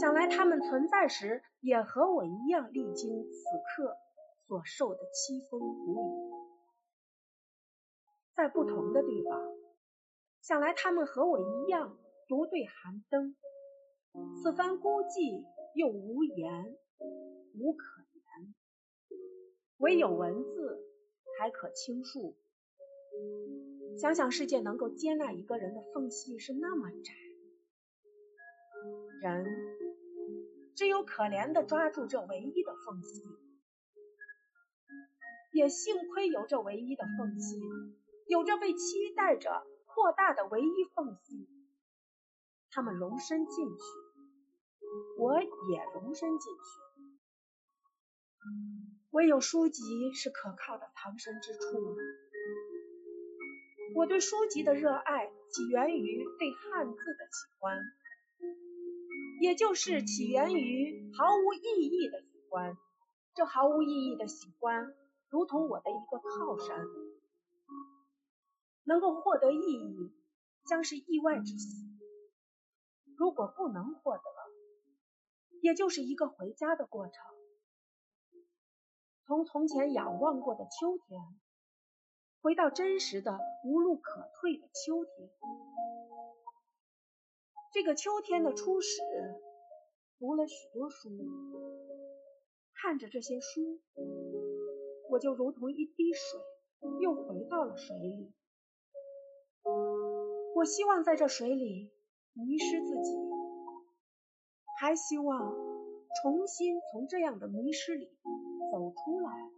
[0.00, 3.44] 想来他们存在时，也和我一样历经此
[3.76, 3.98] 刻
[4.46, 6.32] 所受的凄风苦雨，
[8.34, 9.52] 在不同的地方。
[10.40, 13.36] 想来他们和我一样独对寒灯，
[14.42, 15.44] 此番孤寂
[15.74, 16.76] 又无言，
[17.54, 18.54] 无可言，
[19.78, 20.80] 唯有文字
[21.38, 22.36] 还可倾诉。
[23.98, 27.12] 想想世界能够接纳一个人的缝隙是那么窄，
[29.22, 29.46] 人。
[30.76, 33.22] 只有可怜的抓住这唯一的缝隙，
[35.52, 37.60] 也幸亏有这唯一的缝隙，
[38.26, 41.46] 有着被期待着扩大的唯一缝隙，
[42.70, 43.82] 他们容身进去，
[45.18, 45.48] 我也
[45.94, 46.62] 容身进去。
[49.10, 51.96] 唯有书籍是可靠的藏身之处。
[53.94, 57.78] 我对书籍的热爱起源于对汉字的喜欢。
[59.40, 62.76] 也就是起源于毫无意义的喜欢，
[63.34, 64.94] 这毫无意义的喜欢，
[65.30, 66.84] 如同我的一个靠山，
[68.84, 70.12] 能够获得意义，
[70.66, 71.88] 将是意外之喜；
[73.16, 74.22] 如果不能获得，
[75.60, 77.14] 也就是一个回家的过程。
[79.26, 81.20] 从从前仰望过的秋天，
[82.42, 85.30] 回到真实的无路可退的秋天。
[87.72, 89.00] 这个秋天的初始，
[90.18, 91.10] 读了许多书，
[92.74, 93.80] 看着这些书，
[95.08, 96.40] 我就如同一滴水，
[97.00, 98.32] 又回到了水里。
[100.56, 101.92] 我希望在这水里
[102.32, 103.12] 迷失自己，
[104.80, 105.52] 还希望
[106.22, 108.10] 重新从这样的迷失里
[108.72, 109.50] 走出来。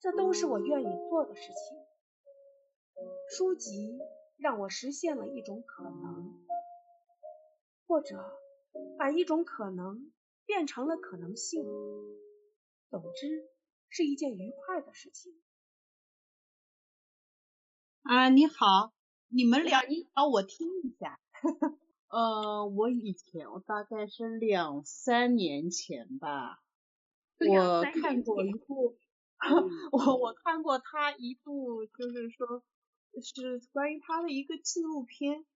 [0.00, 1.78] 这都是我愿意做的事情。
[3.30, 3.98] 书籍
[4.36, 6.44] 让我实现了一种可能。
[7.86, 8.22] 或者
[8.98, 10.12] 把一种可能
[10.44, 11.64] 变成了可能性，
[12.90, 13.48] 总之
[13.88, 15.40] 是一件愉快的事情。
[18.02, 18.92] 啊，你好，
[19.28, 21.18] 你们俩，你好，我听一下。
[22.10, 26.60] 呃，我以前，我大概是两三年前吧，
[27.38, 28.96] 我看过一部，
[29.92, 32.64] 我我看过他一部，就是说，
[33.22, 35.46] 是关于他的一个纪录片。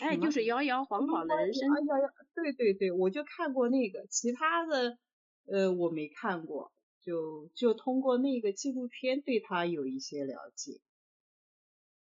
[0.00, 1.68] 哎，就是摇摇晃晃的人生。
[1.72, 4.98] 哎呀呀，对对对，我就看过那个，其他的
[5.46, 10.80] 呃我没看过，就就通过那个纪录片对他有一些了解。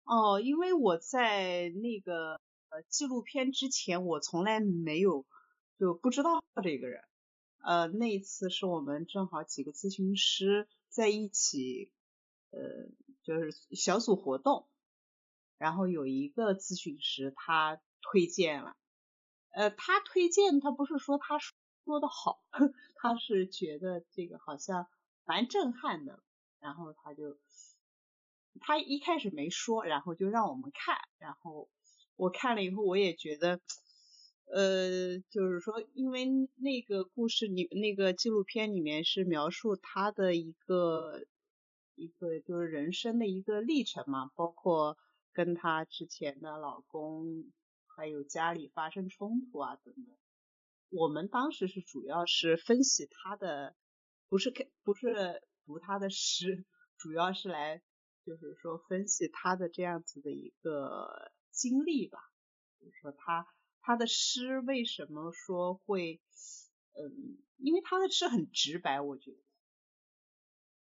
[0.05, 5.27] 哦，因为我在那个呃纪录片之前，我从来没有
[5.79, 7.03] 就不知道这个人。
[7.63, 11.93] 呃，那一次是我们正好几个咨询师在一起，
[12.51, 12.59] 呃，
[13.23, 14.69] 就是小组活动。
[15.59, 18.77] 然后有一个咨询师，他推荐了，
[19.51, 21.37] 呃，他推荐他不是说他
[21.85, 22.41] 说的好，
[22.95, 24.87] 他是觉得这个好像
[25.25, 26.23] 蛮震撼的，
[26.61, 27.37] 然后他就
[28.61, 31.69] 他一开始没说，然后就让我们看，然后
[32.19, 33.61] 我看了以后，我也觉得，
[34.53, 41.25] 呃，就是说，因为那个故事里那个纪录片里面是描述他的一个
[41.95, 44.99] 一个就是人生的一个历程嘛，包括。
[45.35, 47.53] 跟她之前的老公
[47.95, 50.17] 还有家里发生冲突啊等等，
[50.89, 53.77] 我们当时是主要是分析她的，
[54.29, 56.65] 不是看不是读她的诗，
[56.97, 57.81] 主要是来
[58.27, 62.21] 就是说分析他的这样子的一个经历吧，
[62.79, 63.47] 就是说他
[63.83, 66.23] 他的诗为什么说会，
[66.95, 69.39] 嗯，因为他的诗很直白，我觉得，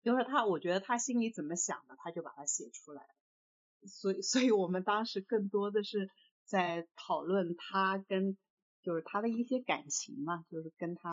[0.04, 3.04] 就是他，我觉得他心里怎么想的，他就把它写出来
[3.88, 6.10] 所以，所以我们当时更多的是
[6.46, 8.38] 在讨论他跟，
[8.84, 11.10] 就是他的一些感情嘛，就是跟他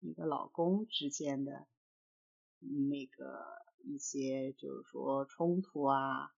[0.00, 1.66] 一个老公之间的
[2.58, 3.60] 那个。
[3.82, 6.34] 一些就是说冲突啊，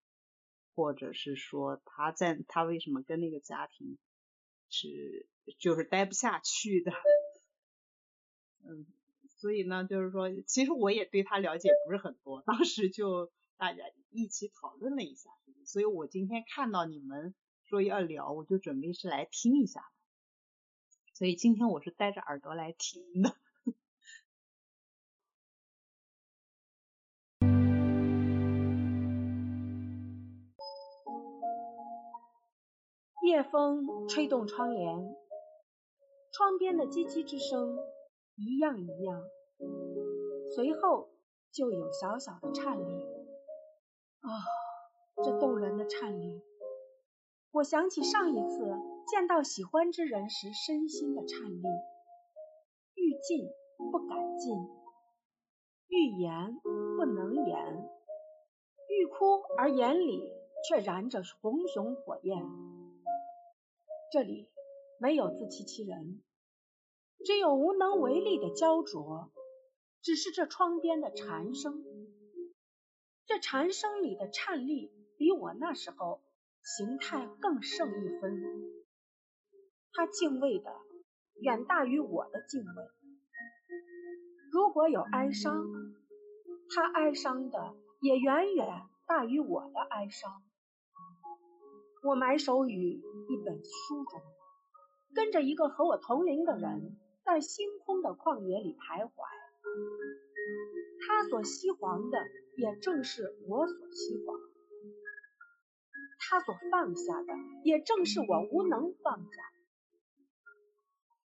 [0.74, 3.98] 或者是说他在他为什么跟那个家庭
[4.68, 6.92] 是就是待不下去的，
[8.64, 8.86] 嗯，
[9.38, 15.30] 所以呢，就是说其实我也对他了解不是很多，当时就大家一起讨论了一下，
[15.66, 19.84] 所以我今天看到你们说要聊，我就准备是来听一下，
[21.14, 23.36] 所以今天我是带着耳朵来听的。
[33.52, 35.14] 风吹动窗帘，
[36.32, 37.76] 窗边的叽叽之声
[38.34, 39.22] 一样一样，
[40.56, 41.10] 随后
[41.52, 43.04] 就有小小的颤栗。
[44.20, 44.30] 啊，
[45.22, 46.40] 这动人的颤栗！
[47.50, 48.74] 我想起上一次
[49.06, 51.62] 见到喜欢之人时身心的颤栗，
[52.94, 53.46] 欲进
[53.92, 54.56] 不敢进，
[55.88, 56.58] 欲言
[56.96, 57.90] 不能言，
[58.88, 60.32] 欲哭而眼里
[60.66, 62.81] 却燃着熊熊火焰。
[64.12, 64.46] 这里
[65.00, 66.20] 没有自欺欺人，
[67.24, 69.32] 只有无能为力的焦灼。
[70.02, 71.82] 只是这窗边的蝉声，
[73.24, 76.20] 这蝉声里的颤栗，比我那时候
[76.62, 78.42] 形态更胜一分。
[79.94, 80.70] 他敬畏的
[81.40, 82.84] 远大于我的敬畏。
[84.52, 85.64] 如果有哀伤，
[86.74, 88.68] 他哀伤的也远远
[89.06, 90.42] 大于我的哀伤。
[92.02, 92.94] 我埋首于
[93.28, 94.20] 一本书中，
[95.14, 99.12] 跟着一个和我同龄的人，在星空的旷野里徘徊。
[101.06, 102.18] 他所希望的，
[102.56, 104.36] 也正是我所希望；
[106.18, 109.30] 他所放下的，也正是我无能放下。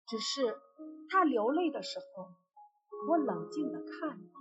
[0.07, 0.57] 只是
[1.09, 2.27] 他流泪的时候，
[3.07, 4.33] 我冷静的看着。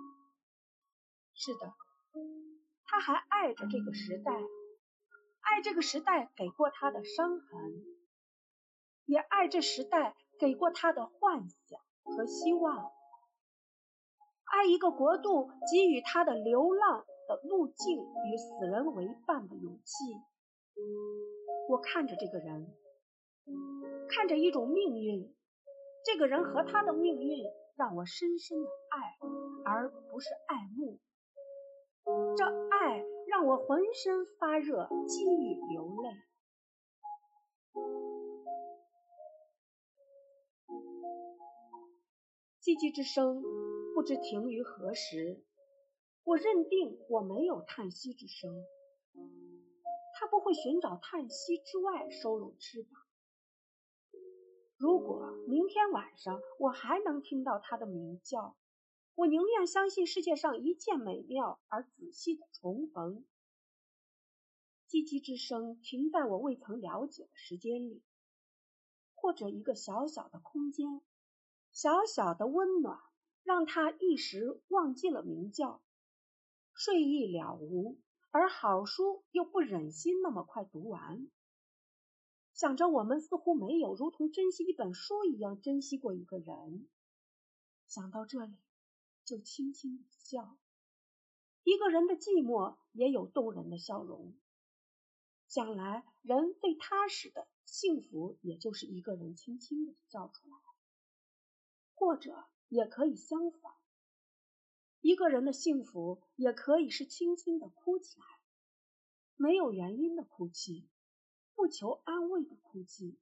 [1.35, 1.75] 是的，
[2.87, 4.33] 他还爱着这个时代。
[5.45, 7.85] 爱这个时代给过他的伤痕，
[9.05, 12.93] 也爱这时代给过他的幻想和希望，
[14.45, 20.05] 爱一个国度给予他的流浪的路径与死人为伴的勇气。
[21.69, 22.75] 我看着这个人，
[24.09, 25.35] 看着一种命运，
[26.05, 27.45] 这个人和他的命运
[27.77, 29.19] 让我深深的爱，
[29.65, 30.99] 而不是爱慕。
[32.37, 33.14] 这爱。
[33.35, 36.09] 让我浑身发热，几欲流泪。
[42.63, 43.43] 唧唧之声
[43.93, 45.43] 不知停于何时，
[46.23, 48.55] 我认定我没有叹息之声。
[50.15, 52.93] 它不会寻找叹息之外收拢翅膀。
[54.77, 58.55] 如果明天晚上我还能听到它的鸣叫。
[59.17, 63.25] 我宁愿相信世界上一切美妙而仔细的重逢。
[64.89, 68.03] 唧唧之声停在我未曾了解的时间里，
[69.15, 71.01] 或者一个小小的空间，
[71.73, 72.99] 小小的温暖，
[73.45, 75.81] 让他一时忘记了鸣叫，
[76.75, 78.01] 睡意了无，
[78.31, 81.29] 而好书又不忍心那么快读完。
[82.53, 86.89] 想着我们似乎没有如同珍惜一本书一样珍惜过一个人，
[87.87, 88.55] 想到这里。
[89.25, 90.59] 就轻轻的笑，
[91.63, 94.35] 一个人的寂寞也有动人的笑容。
[95.49, 100.57] 想来人最踏实的幸福，也就是一个人轻轻的笑出来，
[101.95, 103.73] 或者也可以相反，
[105.01, 108.27] 一个人的幸福也可以是轻轻的哭起来，
[109.37, 110.89] 没有原因的哭泣，
[111.55, 113.19] 不求安慰的哭泣。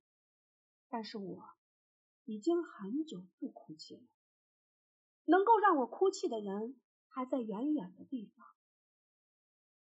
[0.88, 1.44] 但是我
[2.24, 4.03] 已经很久不哭泣了。
[5.25, 8.47] 能够让我哭泣的人还在远远的地方，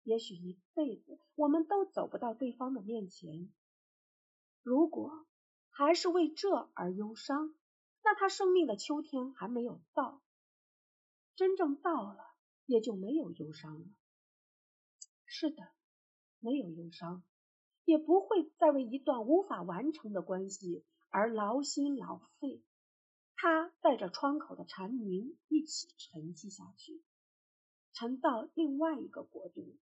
[0.03, 3.53] 也许一辈子我们都走不到对方的面前。
[4.63, 5.27] 如果
[5.71, 7.55] 还是为这而忧伤，
[8.03, 10.23] 那他生命的秋天还没有到，
[11.37, 12.19] 真正到了
[12.67, 13.87] 也就没有忧伤了。
[15.25, 15.69] 是的，
[16.41, 17.23] 没有忧伤，
[17.85, 22.63] 也不会再为一段无法完成的关系而劳心劳肺。
[23.43, 27.01] 他带着窗口的蝉鸣一起沉寂下去，
[27.95, 29.79] 沉到另外一个国度，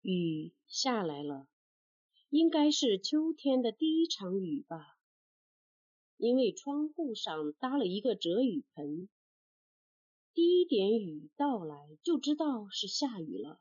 [0.00, 1.46] 雨下来了，
[2.30, 4.96] 应该是秋天的第一场雨吧。
[6.16, 9.10] 因为窗户上搭了一个遮雨棚，
[10.32, 13.60] 第一点雨到来就知道是下雨了。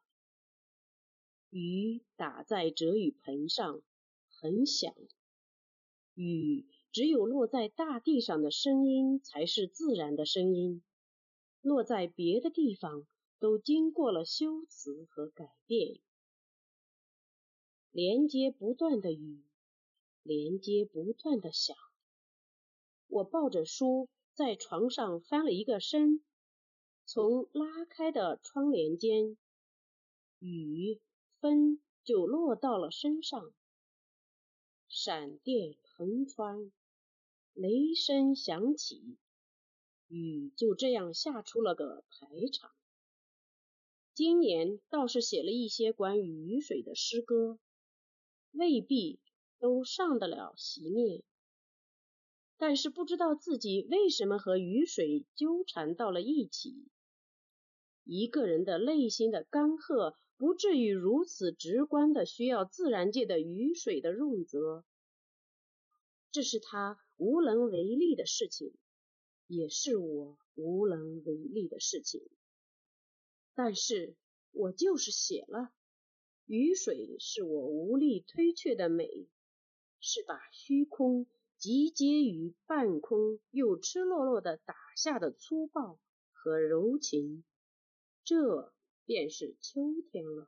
[1.54, 3.84] 雨打在遮雨棚上，
[4.28, 4.91] 很响。
[6.16, 10.82] 雨只有落在大地上的声音才是自然的声音，
[11.62, 13.06] 落在别的地方
[13.38, 15.99] 都经过了修辞和改变。
[17.91, 19.43] 连接不断的雨，
[20.24, 21.78] 连接不断的响。
[23.08, 26.24] 我抱着书在床上翻了一个身，
[27.06, 29.38] 从拉开的窗帘间，
[30.39, 30.99] 雨
[31.44, 33.54] 风就落到了身上，
[34.88, 36.72] 闪电横穿，
[37.52, 39.18] 雷声响起，
[40.08, 42.72] 雨就这样下出了个排场。
[44.14, 47.60] 今年倒是写了一些关于雨水的诗歌。
[48.52, 49.20] 未必
[49.60, 51.24] 都上得了席面，
[52.56, 56.86] 但是不知道自己为什么和雨水纠缠到了一起。
[58.06, 64.84] 一个人的内心的干涸，不至于如此直观的需要自然界的雨水的润泽，
[66.31, 68.73] 这是他无能为力的事情，
[69.47, 72.21] 也是我无能为力的事情。
[73.55, 74.15] 但是
[74.51, 75.71] 我就是写了。
[76.45, 79.07] 雨水是我无力推却的美，
[80.01, 81.25] 是把虚空
[81.57, 85.99] 集结于半空又赤裸裸的打下的粗暴
[86.34, 87.45] 和柔情，
[88.25, 88.73] 这
[89.06, 90.47] 便是秋天了。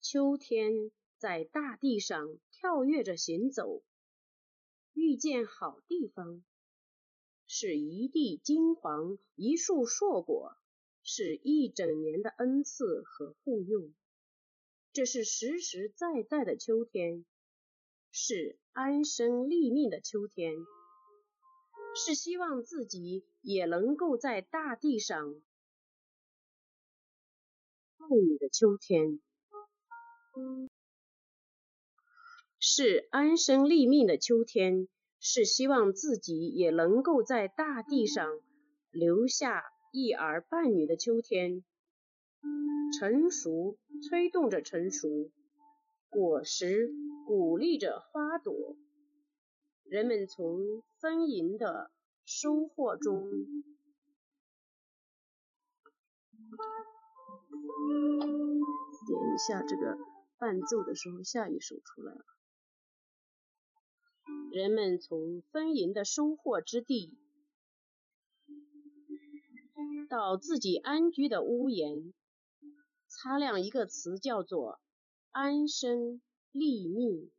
[0.00, 3.82] 秋天在大地上跳跃着行走，
[4.92, 6.42] 遇见好地方，
[7.46, 10.56] 是一地金黄，一树硕果。
[11.04, 13.90] 是一整年的恩赐和护佑，
[14.92, 17.24] 这是实实在在的秋天，
[18.12, 20.54] 是安身立命的秋天，
[21.96, 25.42] 是希望自己也能够在大地上
[28.02, 29.20] 爱你的秋天，
[32.58, 34.88] 是安身立命的秋天，
[35.20, 38.40] 是希望自己也能够在大地上
[38.90, 39.64] 留下。
[39.94, 41.62] 一儿半女的秋天，
[42.98, 43.76] 成熟
[44.08, 45.30] 催动着成熟，
[46.08, 46.90] 果实
[47.26, 48.78] 鼓励着花朵，
[49.84, 51.90] 人们从丰盈的
[52.24, 53.28] 收获中，
[59.06, 59.98] 点一下这个
[60.38, 62.24] 伴奏的时候，下一首出来了。
[64.52, 67.18] 人们从丰盈的收获之地。
[70.08, 72.12] 到自己安居的屋檐，
[73.08, 74.78] 擦亮一个词，叫做
[75.32, 77.30] “安身立命”。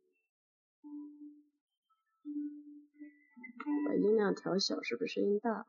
[3.86, 5.68] 把音量调小，是不是声音大？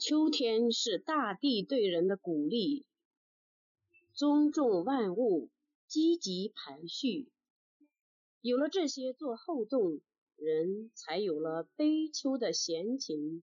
[0.00, 2.84] 秋天是大地对人的鼓励，
[4.14, 5.50] 尊重万物，
[5.86, 7.30] 积极排序。
[8.40, 10.00] 有了这些做后盾，
[10.36, 13.42] 人才有了悲秋的闲情。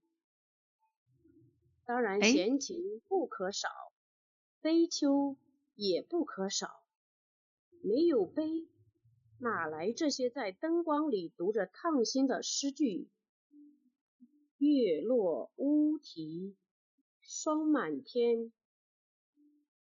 [1.86, 3.70] 当然，闲情不可少，
[4.62, 5.36] 悲秋
[5.76, 6.84] 也不可少。
[7.84, 8.68] 没有悲，
[9.40, 13.10] 哪来这些在灯光里读着烫心的诗句？
[14.66, 16.56] 月落乌啼
[17.22, 18.52] 霜满天，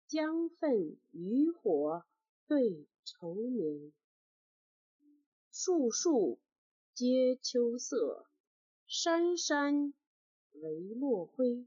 [0.06, 2.04] 江枫渔火
[2.46, 3.92] 对愁眠。
[5.50, 6.38] 树树
[6.92, 8.26] 皆秋色，
[8.86, 9.94] 山山
[10.52, 11.66] 为落晖。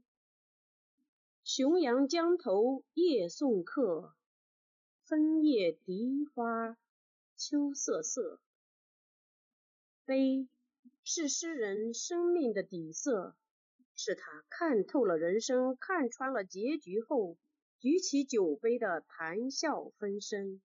[1.42, 4.14] 雄阳江头夜送客，
[5.02, 6.78] 枫叶荻花
[7.36, 8.38] 秋瑟瑟。
[10.04, 10.46] 悲
[11.10, 13.34] 是诗人生命的底色，
[13.96, 17.38] 是他看透了人生、看穿了结局后，
[17.80, 20.60] 举起酒杯的谈笑风生。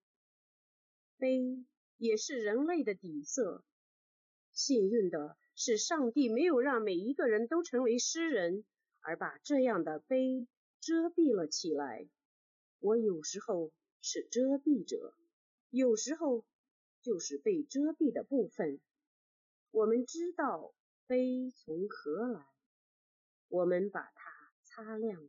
[1.16, 1.64] 悲。
[1.96, 3.64] 也是人类的底色。
[4.52, 8.66] 幸运的是，上帝没有让每一个人都成为诗人，
[9.00, 10.46] 而把这样的悲
[10.78, 12.06] 遮蔽了起来。
[12.80, 13.72] 我有时候
[14.02, 15.14] 是遮蔽者，
[15.70, 16.44] 有时候
[17.00, 18.78] 就是被遮蔽的部分。
[19.74, 20.72] 我们知道
[21.08, 22.46] 悲从何来，
[23.48, 25.28] 我们把它擦亮；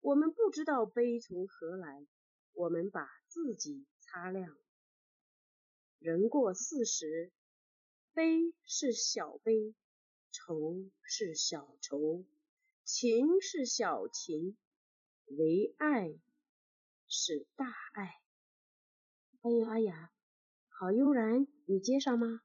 [0.00, 2.06] 我们不知道悲从何来，
[2.54, 4.56] 我们把自己擦亮。
[5.98, 7.30] 人过四十，
[8.14, 9.74] 悲是小悲，
[10.32, 12.24] 愁是小愁，
[12.84, 14.56] 情是小情，
[15.26, 16.18] 唯爱
[17.06, 18.18] 是大爱。
[19.42, 20.10] 哎呀哎呀，
[20.70, 22.40] 好悠然，你接上吗？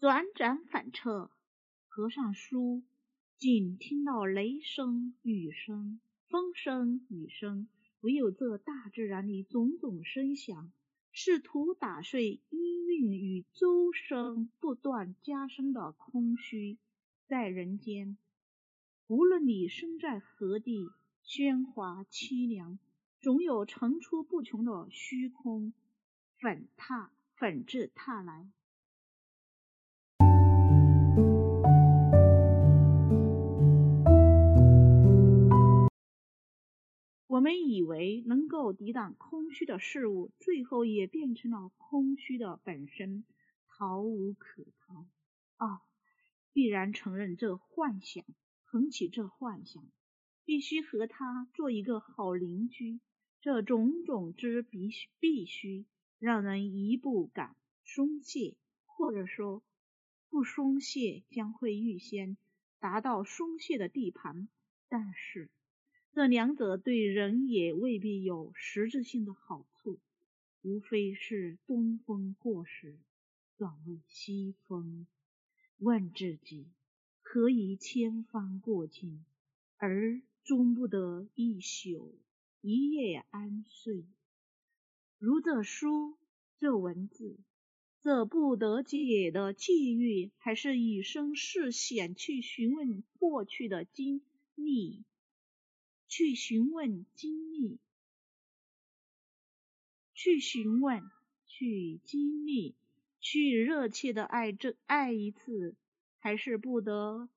[0.00, 1.30] 转转反侧，
[1.86, 2.82] 合上书，
[3.36, 7.68] 仅听到雷声、雨声、风声、雨声，
[8.00, 10.72] 唯有这大自然里种种声响，
[11.12, 16.78] 试图打碎音韵与周声不断加深的空虚。
[17.26, 18.16] 在人间，
[19.06, 20.88] 无论你身在何地，
[21.26, 22.78] 喧哗凄凉，
[23.20, 25.74] 总有层出不穷的虚空
[26.38, 28.50] 粉踏粉至踏来。
[37.30, 43.24] 我们以为能够抵挡空虚的事物，最后也变成了空虚的本身，
[43.68, 45.06] 逃无可逃。
[45.54, 45.80] 啊，
[46.52, 48.24] 必然承认这幻想，
[48.66, 49.88] 捧起这幻想，
[50.44, 52.98] 必须和他做一个好邻居。
[53.40, 55.86] 这种种之必须，必须
[56.18, 57.54] 让人一不敢
[57.84, 58.56] 松懈，
[58.86, 59.62] 或者说
[60.28, 62.36] 不松懈将会预先
[62.80, 64.48] 达到松懈的地盘。
[64.88, 65.48] 但是。
[66.12, 70.00] 这两者对人也未必有实质性的好处，
[70.62, 72.98] 无非是东风过时，
[73.56, 75.06] 转为西风。
[75.78, 76.66] 问自己，
[77.22, 79.24] 何以千帆过尽，
[79.76, 82.18] 而终不得一宿
[82.60, 84.04] 一夜安睡？
[85.18, 86.18] 如这书，
[86.58, 87.38] 这文字，
[88.02, 94.20] 这不得解的际遇，还是以身试险去询问过去的经
[94.56, 95.04] 历？
[96.10, 97.78] 去询问经历，
[100.12, 101.00] 去询问，
[101.46, 102.76] 去经历，
[103.20, 105.76] 去热切的爱这爱一次，
[106.18, 107.30] 还是不得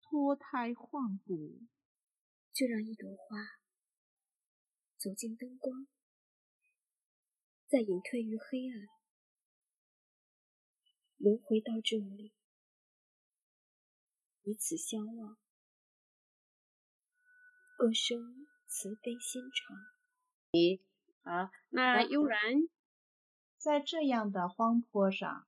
[0.00, 1.60] 脱胎换骨？
[2.54, 3.36] 就让一朵花
[4.96, 5.86] 走进灯光，
[7.68, 8.88] 再隐退于黑暗，
[11.18, 12.32] 轮回到这里，
[14.42, 15.36] 彼此相望。
[17.78, 19.76] 歌声慈悲心肠。
[20.52, 20.80] 你
[21.22, 22.40] 好，那悠然
[23.58, 25.46] 在这样的荒坡上，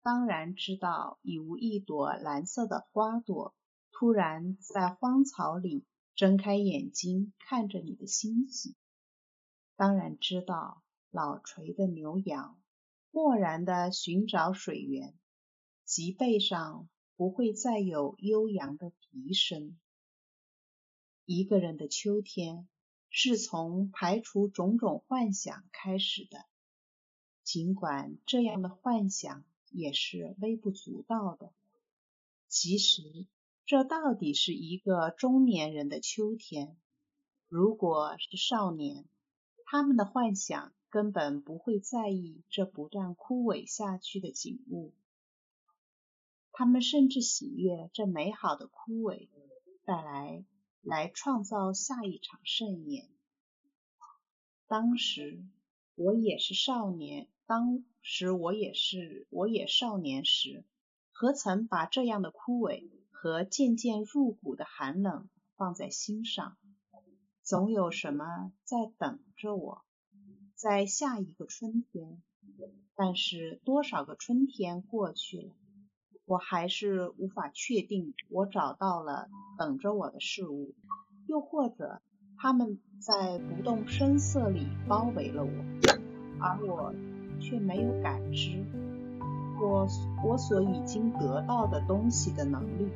[0.00, 3.56] 当然知道已无一朵蓝色的花朵
[3.90, 8.76] 突然在荒草里睁开眼睛看着你的欣喜。
[9.74, 12.56] 当然知道老垂的牛羊
[13.10, 15.12] 漠然地寻找水源，
[15.84, 19.76] 脊背上不会再有悠扬的笛声。
[21.26, 22.68] 一个人的秋天
[23.08, 26.44] 是从排除种种幻想开始的，
[27.42, 31.50] 尽管这样的幻想也是微不足道的。
[32.48, 33.26] 其实，
[33.64, 36.76] 这到底是一个中年人的秋天。
[37.48, 39.06] 如果是少年，
[39.64, 44.92] 他们的幻想根本不会在意这不断枯萎下去的景物，
[46.52, 49.28] 他们甚至喜悦这美好的枯萎
[49.86, 50.44] 带来。
[50.84, 53.08] 来创造下一场盛宴。
[54.66, 55.42] 当时
[55.94, 60.64] 我也是少年，当时我也是我也少年时，
[61.10, 66.56] 何曾把这样的枯萎和渐渐入骨的寒冷放在心上？
[67.42, 69.84] 总有什么在等着我，
[70.54, 72.22] 在下一个春天。
[72.96, 75.54] 但是多少个春天过去了？
[76.26, 80.72] 我还是无法确定，我找到了等着我的事物，
[81.26, 82.00] 又或者
[82.38, 85.50] 他们在不动声色里包围了我，
[86.40, 86.94] 而我
[87.40, 88.64] 却没有感知
[89.60, 89.86] 我
[90.26, 92.88] 我所已经得到的东西的能力。